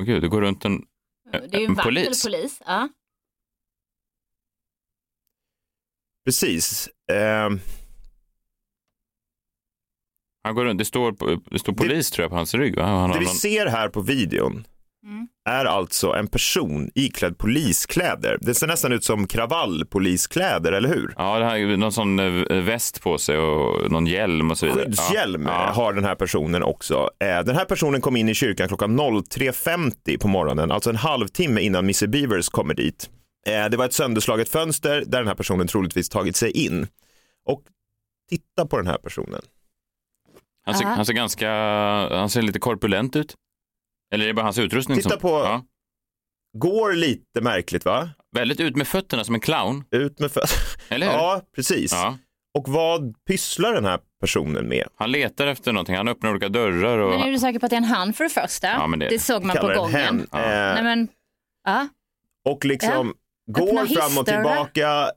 [0.00, 0.86] Åh gud, det går runt en,
[1.32, 2.22] Det är ju en en polis.
[2.24, 2.62] polis.
[2.66, 2.88] Ja.
[6.24, 6.88] Precis.
[7.12, 7.60] Ehm,
[10.44, 12.76] Han går runt, det står, på- det står polis tror jag på hans rygg.
[12.76, 12.82] Det
[13.18, 13.34] vi någon...
[13.34, 14.66] ser här på videon
[15.48, 18.38] är alltså en person iklädd poliskläder.
[18.40, 21.14] Det ser nästan ut som kravallpoliskläder, eller hur?
[21.16, 24.66] Ja, det har ju någon sån eh, väst på sig och någon hjälm och så
[24.66, 24.84] vidare.
[24.84, 25.52] Skyddshjälm Ja.
[25.74, 27.10] har den här personen också.
[27.20, 31.60] Eh, Den här personen kom in i kyrkan klockan 03.50 på morgonen, alltså en halvtimme
[31.60, 33.10] innan Missy Beavers kommer dit.
[33.46, 36.86] Eh, Det var ett sönderslaget fönster där den här personen troligtvis tagit sig in.
[37.48, 37.62] Och
[38.30, 39.40] titta på den här personen.
[40.64, 41.50] Han ser, han ser ganska,
[42.16, 43.34] han ser lite korpulent ut.
[44.14, 45.18] Eller är det bara hans utrustning Titta som...
[45.20, 45.64] på- Ja.
[46.58, 48.10] Går lite märkligt va?
[48.36, 49.84] Väldigt ut med fötterna som en clown.
[49.90, 50.60] Ut med fötterna.
[50.88, 51.12] Eller hur?
[51.12, 51.92] Ja, precis.
[51.92, 52.18] Ja.
[52.58, 54.88] Och vad pysslar den här personen med?
[54.96, 57.10] Han letar efter någonting, han öppnar olika dörrar och...
[57.10, 58.66] Men är du säker på att det är en han för det första?
[58.66, 59.94] Ja, men det- såg man på gången.
[59.94, 60.20] hen.
[60.20, 61.08] Eh, Nej, men,
[61.64, 61.88] ja.
[62.44, 63.08] och liksom
[63.50, 65.10] Öppna går fram och tillbaka.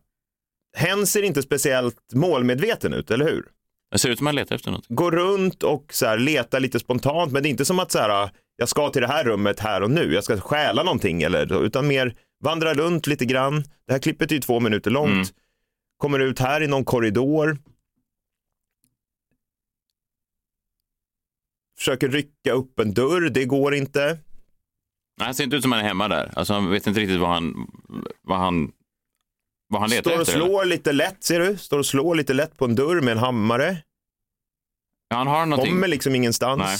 [0.77, 3.45] Hen ser inte speciellt målmedveten ut, eller hur?
[3.91, 4.85] Det ser ut som han letar efter något.
[4.87, 7.99] Går runt och så här, letar lite spontant, men det är inte som att så
[7.99, 8.29] här,
[8.59, 11.87] jag ska till det här rummet här och nu, jag ska stjäla någonting, eller, utan
[11.87, 13.63] mer vandra runt lite grann.
[13.87, 15.11] Det här klippet är ju två minuter långt.
[15.11, 15.25] Mm.
[15.97, 17.57] Kommer ut här i någon korridor.
[21.77, 24.19] Försöker rycka upp en dörr, det går inte.
[25.21, 26.31] Han ser inte ut som han är hemma där.
[26.35, 27.71] Alltså han vet inte riktigt vad han,
[28.21, 28.71] vad han,
[29.67, 30.33] vad han letar Står och efter.
[30.33, 30.45] eller?
[30.45, 31.57] slår lite lätt, ser du?
[31.57, 33.77] Står och slår lite lätt på en dörr med en hammare.
[35.09, 35.73] Ja, han har någonting.
[35.73, 36.61] Kommer liksom ingenstans.
[36.61, 36.77] Nej.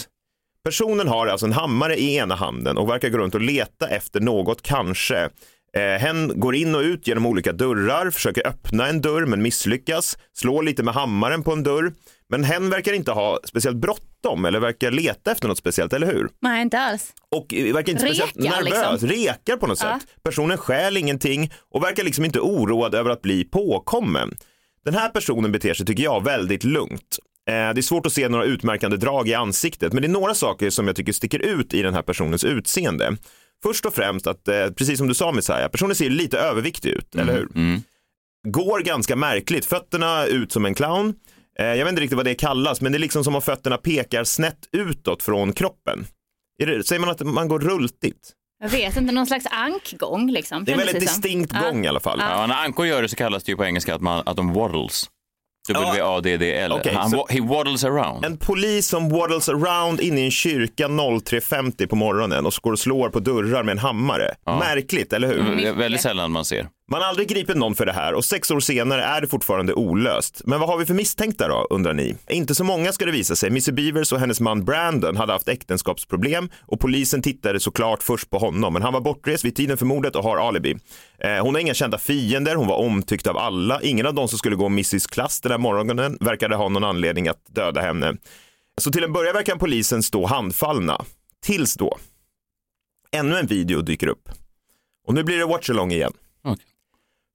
[0.64, 4.20] Personen har alltså en hammare i ena handen och verkar gå runt och leta efter
[4.20, 5.30] något kanske.
[5.78, 10.18] Eh, hen går in och ut genom olika dörrar, försöker öppna en dörr men misslyckas,
[10.34, 11.94] slår lite med hammaren på en dörr.
[12.30, 16.30] Men hen verkar inte ha speciellt bråttom eller verkar leta efter något speciellt, eller hur?
[16.42, 17.14] Nej, inte alls.
[17.36, 19.10] Och eh, verkar inte speciellt Rekar, nervös, liksom.
[19.10, 20.00] rekar på något Ja.
[20.00, 20.10] sätt.
[20.24, 24.36] Personen stjäl ingenting och verkar liksom inte oroad över att bli påkommen.
[24.86, 27.18] Den här personen beter sig, tycker jag, väldigt lugnt.
[27.50, 30.34] Eh, Det är svårt att se några utmärkande drag i ansiktet, men det är några
[30.34, 33.18] saker som jag tycker sticker ut i den här personens utseende.
[33.64, 37.16] Först och främst att, eh, precis som du sa Messiah, personen ser lite överviktig ut,
[37.16, 37.48] eller hur?
[37.56, 37.82] Mm.
[38.48, 41.14] Går ganska märkligt, fötterna ut som en clown.
[41.60, 43.78] Eh, Jag vet inte riktigt vad det kallas, men det är liksom som om fötterna
[43.78, 46.06] pekar snett utåt från kroppen.
[46.60, 48.32] Det, säger man att man går rultigt?
[48.62, 50.66] Jag vet inte, någon slags ankgång liksom.
[50.66, 52.20] Det är en väldigt distinkt gång i alla fall.
[52.20, 54.54] Ja, när ankor gör det så kallas det ju på engelska att, man, att de
[54.54, 55.06] waddles.
[55.74, 56.72] W-A-D-D-L.
[56.72, 58.26] Okej, Han He waddles around.
[58.26, 62.80] En polis som waddles around inne i en kyrka 03.50 på morgonen och går och
[62.80, 64.36] slår på dörrar med en hammare.
[64.46, 65.42] Märkligt, eller hur?
[65.44, 66.68] Vä- Väldigt sällan man ser.
[66.92, 69.74] Man har aldrig gripit någon för det här och sex år senare är det fortfarande
[69.74, 70.42] olöst.
[70.46, 72.16] Men vad har vi för misstänkta då, undrar ni?
[72.30, 73.50] Inte så många ska det visa sig.
[73.50, 78.38] Missy Beavers och hennes man Brandon hade haft äktenskapsproblem och polisen tittade såklart först på
[78.38, 78.74] honom.
[78.74, 80.78] Men han var bortrest vid tiden för mordet och har alibi.
[81.20, 83.82] Eh, hon har inga kända fiender, hon var omtyckt av alla.
[83.82, 87.28] Ingen av dem som skulle gå Missys klass den där morgonen verkade ha någon anledning
[87.28, 88.16] att döda henne.
[88.82, 91.06] Så till en början verkar polisen stå handfallna.
[91.46, 91.98] Tills då,
[93.12, 94.30] ännu en video dyker upp.
[95.08, 96.14] Och nu blir det watch-along igen.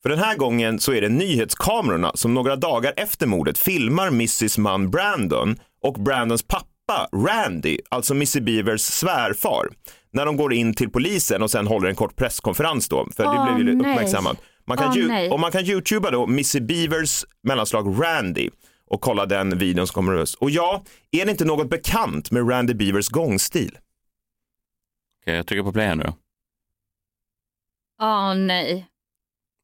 [0.04, 4.58] För den här gången så är det nyhetskamerorna som några dagar efter mordet filmar Mrs
[4.58, 9.68] man Brandon och Brandons pappa Randy, alltså Missy Beavers svärfar,
[10.12, 13.46] när de går in till polisen och sen håller en kort presskonferens då, för Åh,
[13.46, 13.92] det blev ju nej.
[13.92, 14.36] uppmärksammat.
[14.64, 15.30] Man kan, nej.
[15.30, 18.50] och man kan youtuba då Missy Beavers mellanslag Randy
[18.86, 20.34] och kolla den videon som kommer ut.
[20.34, 23.78] Och ja, är det inte något bekant med Randy Beavers gångstil?
[25.22, 26.14] Okej, jag trycker på play här nu då.
[28.02, 28.86] Åh nej.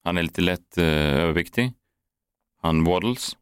[0.04, 0.84] Han är lite lätt eh,
[1.22, 1.72] överviktig.
[2.62, 3.36] Han waddles.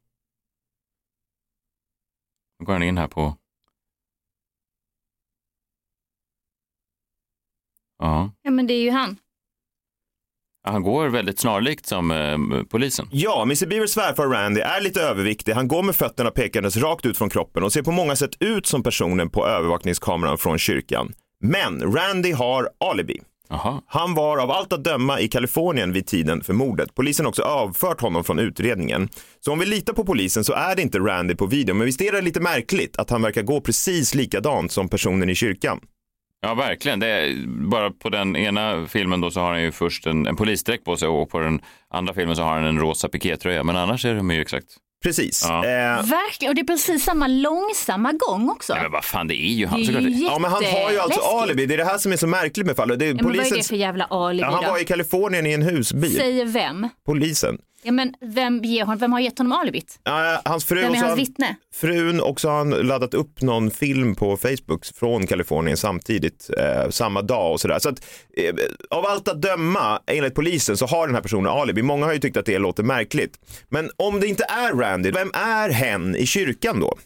[2.58, 3.36] Nu går han in här på...
[7.98, 8.32] Ja.
[8.42, 9.16] Ja men det är ju han.
[10.62, 13.08] Han går väldigt snarlikt som eh, polisen.
[13.12, 15.52] Ja, Missy Beavers svärfar Randy är lite överviktig.
[15.52, 18.66] Han går med fötterna pekandes rakt ut från kroppen och ser på många sätt ut
[18.66, 21.12] som personen på övervakningskameran från kyrkan.
[21.40, 23.20] Men Randy har alibi.
[23.86, 26.94] Han var av allt att döma i Kalifornien vid tiden för mordet.
[26.94, 29.08] Polisen har också avfört honom från utredningen.
[29.40, 31.74] Så om vi litar på polisen så är det inte Randy på video.
[31.74, 35.34] Men visst är det lite märkligt att han verkar gå precis likadant som personen i
[35.34, 35.80] kyrkan?
[36.40, 37.00] Ja, verkligen.
[37.00, 40.36] Det är, bara på den ena filmen då så har han ju först en, en
[40.36, 43.64] polisdräkt på sig och på den andra filmen så har han en rosa pikétröja.
[43.64, 44.66] Men annars är de ju exakt.
[45.02, 45.44] Precis.
[45.48, 45.60] Ja.
[46.04, 48.72] Verkligen, och det är precis samma långsamma gång också.
[48.74, 50.02] Nej, men vad fan, det är ju han Det är såklart.
[50.02, 51.42] ju Ja, men han har ju alltså Jätteläskigt.
[51.42, 51.66] alibi.
[51.66, 52.98] Det är det här som är så märkligt med fallet.
[52.98, 54.70] Det är Ja, men vad är det för jävla alibi Ja, han då?
[54.70, 56.14] var i Kalifornien i en husbil.
[56.16, 56.88] Säger vem?
[57.06, 57.58] Polisen.
[57.82, 60.00] Ja, men vem, ger hon, vem har gett honom alibit?
[60.04, 61.56] Ja, hans fru Vem och är hans han- vittne?
[61.74, 66.90] Frun och så har han laddat upp någon film på Facebook från Kalifornien samtidigt, eh,
[66.90, 67.78] samma dag och sådär.
[67.78, 68.04] Så att
[68.36, 68.54] eh,
[68.90, 71.82] av allt att döma, enligt polisen, så har den här personen alibi.
[71.82, 73.38] Många har ju tyckt att det låter märkligt.
[73.68, 76.98] Men om det inte är Randy, vem är hen i kyrkan då?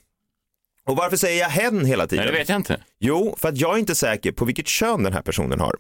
[0.86, 2.24] Och varför säger jag hen hela tiden?
[2.24, 2.80] Nej, det vet jag inte.
[3.00, 5.76] Jo, för att jag är inte säker på vilket kön den här personen har.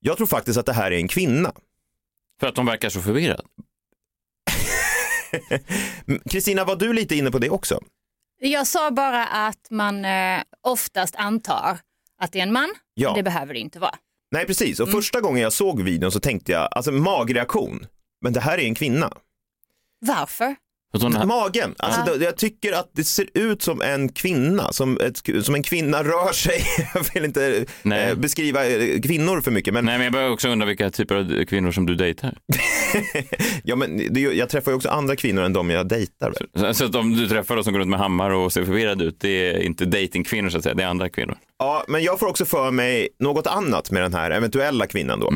[0.00, 1.52] Jag tror faktiskt att det här är en kvinna.
[2.40, 3.42] För att de verkar så förvirrade.
[6.30, 7.80] Kristina, var du lite inne på det också?
[8.38, 11.78] Jag sa bara att man eh, oftast antar
[12.22, 12.68] att det är en man.
[12.94, 13.12] Ja.
[13.14, 13.94] Det behöver det inte vara.
[14.30, 14.80] Nej, precis.
[14.80, 14.88] Mm.
[14.88, 17.86] Och första gången jag såg videon så tänkte jag, alltså magreaktion.
[18.20, 19.12] Men det här är en kvinna.
[20.00, 20.56] Varför?
[21.26, 22.16] Magen, alltså Ja.
[22.16, 26.02] det, jag tycker att det ser ut som en kvinna, som, ett, som en kvinna
[26.02, 26.64] rör sig.
[26.94, 29.74] Jag vill inte eh, beskriva eh, kvinnor för mycket.
[29.74, 29.84] Men...
[29.84, 32.34] Nej, men jag börjar också undra vilka typer av kvinnor som du dejtar.
[33.62, 36.32] ja, men det, jag träffar ju också andra kvinnor än de jag dejtar.
[36.54, 36.74] Väl?
[36.74, 39.20] Så att om du träffar dem som går runt med hammare och ser förvirrad ut,
[39.20, 41.36] det är inte datingkvinnor så att säga, det är andra kvinnor.
[41.58, 45.30] Ja, men jag får också för mig något annat med den här eventuella kvinnan då.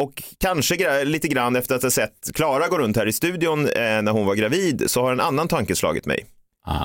[0.00, 3.66] Och kanske gra- lite grann efter att ha sett Klara gå runt här i studion
[3.66, 3.72] eh,
[4.02, 6.26] när hon var gravid så har en annan tanke slagit mig.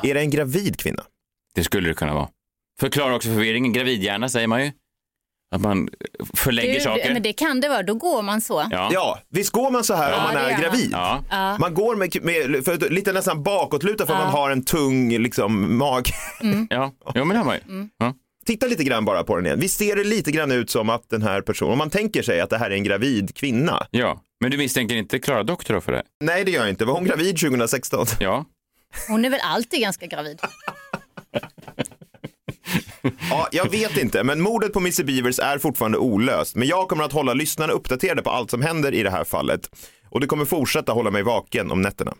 [0.03, 1.03] Är det en gravid kvinna?
[1.55, 2.27] Det skulle det kunna vara.
[2.79, 4.71] Förklara också förvirringen, gravidhjärna säger man ju.
[5.55, 5.89] Att man
[6.33, 7.13] förlägger Det- saker.
[7.13, 8.65] Men det kan det vara, då går man så.
[8.71, 9.19] Ja.
[9.29, 10.89] visst går man så här Ja, om man är gravid?
[10.91, 11.21] Ja.
[11.29, 11.57] Ja.
[11.59, 14.25] Man går med, med för, lite nästan bakåtlutad för att Ja.
[14.25, 16.09] man har en tung liksom, mag.
[16.69, 17.61] Ja, jo, men det har man ju.
[17.73, 17.89] Mm.
[18.45, 19.59] Titta lite grann bara på den igen.
[19.59, 22.41] Visst ser det lite grann ut som att den här personen, om man tänker sig
[22.41, 23.87] att det här är en gravid kvinna.
[23.91, 26.03] ja, men du misstänker inte Klara Doktor för det?
[26.23, 26.85] Nej, det gör jag inte.
[26.85, 28.05] Var hon gravid 2016?
[28.19, 28.45] Ja.
[29.07, 30.39] Hon är väl alltid ganska gravid.
[33.29, 36.55] Ja, jag vet inte, men mordet på Missy Beavers är fortfarande olöst.
[36.55, 39.69] Men jag kommer att hålla lyssnarna uppdaterade på allt som händer i det här fallet.
[40.09, 42.13] Och det kommer fortsätta hålla mig vaken om nätterna.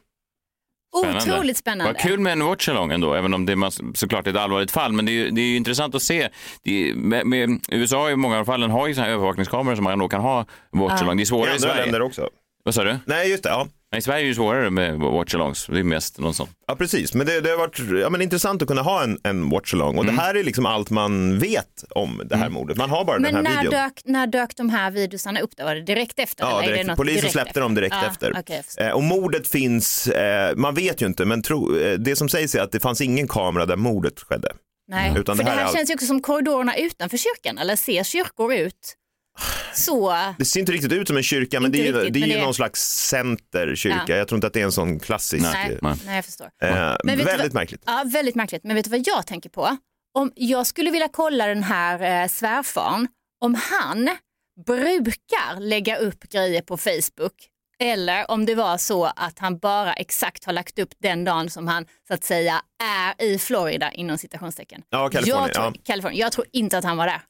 [0.95, 1.93] Otroligt spännande.
[1.93, 4.93] Vad kul med en watchalong ändå, även om det är såklart ett allvarligt fall.
[4.93, 6.29] Men det är ju, det är ju intressant att se.
[6.63, 9.83] Det är, med, med, USA i många av fallen har ju såna här övervakningskameror som
[9.83, 11.17] man då kan ha watchalong.
[11.17, 11.83] Det är svårare I i, andra Sverige.
[11.83, 12.29] länder också.
[12.63, 12.97] Vad sa du?
[13.05, 13.49] Nej, just det.
[13.49, 13.67] Ja.
[13.91, 15.67] Nej, I Sverige är det svårare med watchalongs.
[15.67, 16.47] Det är mest någon sån.
[16.67, 17.13] Ja, precis.
[17.13, 19.97] Men det, det har varit ja, men intressant att kunna ha en, en watch-along.
[19.97, 20.15] Och Mm.
[20.15, 22.77] det här är liksom allt man vet om det här mordet.
[22.77, 23.71] Man har bara Men den här när videon.
[23.81, 25.51] dök, när dök de här videosarna upp?
[25.57, 25.63] Då?
[25.63, 26.43] Var det direkt efter?
[26.43, 26.97] Ja, eller är det direkt.
[26.97, 27.61] Polisen direkt släppte efter?
[27.61, 28.61] dem direkt Ja, efter.
[28.63, 28.83] förstår.
[28.83, 32.55] Eh, och mordet finns, eh, man vet ju inte, men tro, eh, det som sägs
[32.55, 34.51] är att det fanns ingen kamera där mordet skedde.
[34.87, 37.17] Nej, Utan för det det här här, är allt- känns ju också som korridorerna utanför
[37.17, 38.95] kyrkan, eller ser kyrkor ut
[39.73, 40.17] så?
[40.37, 42.21] Det ser inte riktigt ut som en kyrka, men Inte det är, riktigt, det är
[42.21, 44.03] men ju det någon slags centerkyrka.
[44.07, 44.15] Ja.
[44.15, 45.43] Jag tror inte att det är en sån klassisk.
[45.53, 46.45] Nej, eh, nej, jag förstår.
[46.63, 47.81] Eh, Men vet du väldigt vad- märkligt.
[47.85, 48.63] Ja, väldigt märkligt.
[48.63, 49.77] Men vet du vad jag tänker på?
[50.17, 53.07] Om jag skulle vilja kolla den här eh, svärfaren,
[53.41, 54.09] om han
[54.65, 57.33] brukar lägga upp grejer på Facebook
[57.79, 61.67] eller om det var så att han bara exakt har lagt upp den dagen som
[61.67, 64.81] han så att säga är i Florida inom citationstecken.
[64.89, 65.73] Ja, Kalifornien, Jag tror, ja.
[65.85, 66.19] Kalifornien.
[66.21, 67.21] Jag tror inte att han var där.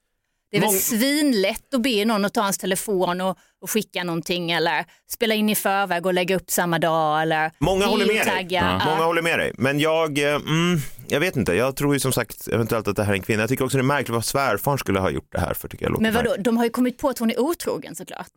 [0.52, 4.04] Det är väl Mång- svinlätt att be någon att ta hans telefon och, och skicka
[4.04, 8.28] någonting eller spela in i förväg och lägga upp samma dag eller Många håller med
[8.28, 8.48] dig.
[8.50, 8.82] Ja.
[8.86, 9.52] Många håller med dig.
[9.58, 13.04] Men jag, eh, mm, jag vet inte, jag tror ju som sagt eventuellt att det
[13.04, 13.42] här är en kvinna.
[13.42, 15.86] Jag tycker också det är märkligt vad svärfaren skulle ha gjort det här för tycker
[15.86, 18.32] jag Men vadå, de har ju kommit på att hon är otrogen såklart.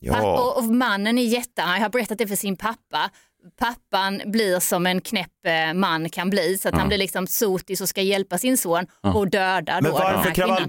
[0.00, 0.12] Ja.
[0.14, 3.10] Pappa, och, och mannen är jättearg, har berättat det för sin pappa.
[3.58, 6.78] Pappan blir som en knäpp eh, man kan bli, så att Ja.
[6.78, 10.68] han blir liksom sotis och ska hjälpa sin son och döda då Men varför här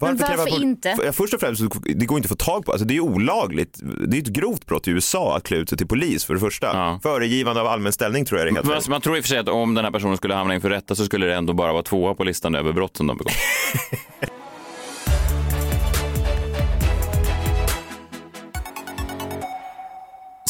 [0.00, 0.36] kravallpoliskläder?
[0.36, 0.94] Men varför inte?
[0.96, 3.78] För- Först och främst, det går inte att få tag på, alltså det är olagligt.
[4.08, 6.40] Det är ett grovt brott i USA att klä ut sig till polis för det
[6.40, 7.00] första.
[7.02, 8.88] Föregivande av allmän ställning tror jag det Man, rätt.
[8.88, 10.94] man tror i och för sig att om den här personen skulle hamna inför rätta
[10.94, 13.32] så skulle det ändå bara vara tvåa på listan över brott som de begått.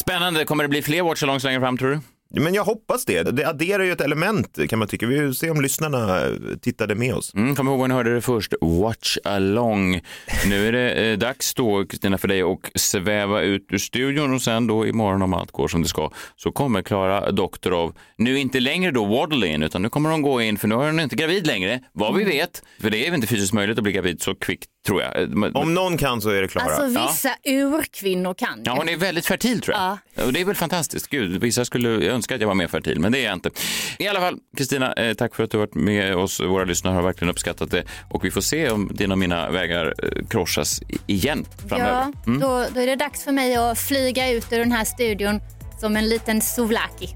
[0.01, 0.44] Spännande.
[0.44, 2.01] Kommer det bli fler watchalongs längre fram tror du?
[2.31, 3.22] Men jag hoppas det.
[3.22, 5.07] Det adderar ju ett element kan man tycka.
[5.07, 7.35] Vi får se om lyssnarna eh, tittade med oss.
[7.35, 10.01] Mm, kom ihåg vad ni hörde det först, Watch along.
[10.49, 14.43] Nu är det eh, dags då, Kristina, för dig att sväva ut ur studion och
[14.43, 18.61] sen då imorgon om allt går som det ska så kommer Klara Doktorov, nu inte
[18.61, 21.16] längre då waddle in utan nu kommer hon gå in för nu är hon inte
[21.16, 22.62] gravid längre, vad vi vet.
[22.81, 25.22] För det är väl inte fysiskt möjligt att bli gravid så kvickt tror jag.
[25.22, 26.64] Eh, Om någon kan så är det Klara.
[26.74, 30.26] Alltså vissa urkvinnor kan Ja, hon är väldigt fertil tror jag.
[30.26, 31.09] Och det är väl fantastiskt.
[31.11, 33.51] Gud, vissa skulle jag önska att jag var mer fertil, men det är jag inte.
[33.99, 36.41] I alla fall, Kristina, eh, tack för att du har varit med oss.
[36.41, 37.84] Våra lyssnare har verkligen uppskattat det.
[38.11, 41.91] Och vi får se om dina och mina vägar eh, krossas igen framöver.
[41.93, 42.41] Ja, Mm.
[42.41, 45.41] då, då är det dags för mig att flyga ut ur den här studion
[45.80, 47.09] som en liten souvlaki.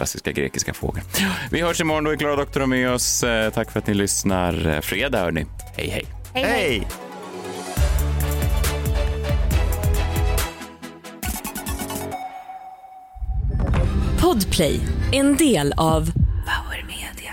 [0.00, 1.02] Klassiska grekiska fågel.
[1.50, 3.22] Vi hörs imorgon, då är Klara Doktor med oss.
[3.22, 4.66] Eh, Tack för att ni lyssnar.
[4.66, 5.46] Eh, Fredag hörni.
[5.76, 6.04] Hej, hej.
[6.34, 6.86] Hej, hej.
[14.20, 14.80] Podplay,
[15.12, 16.10] en del av
[16.46, 17.32] Power Media.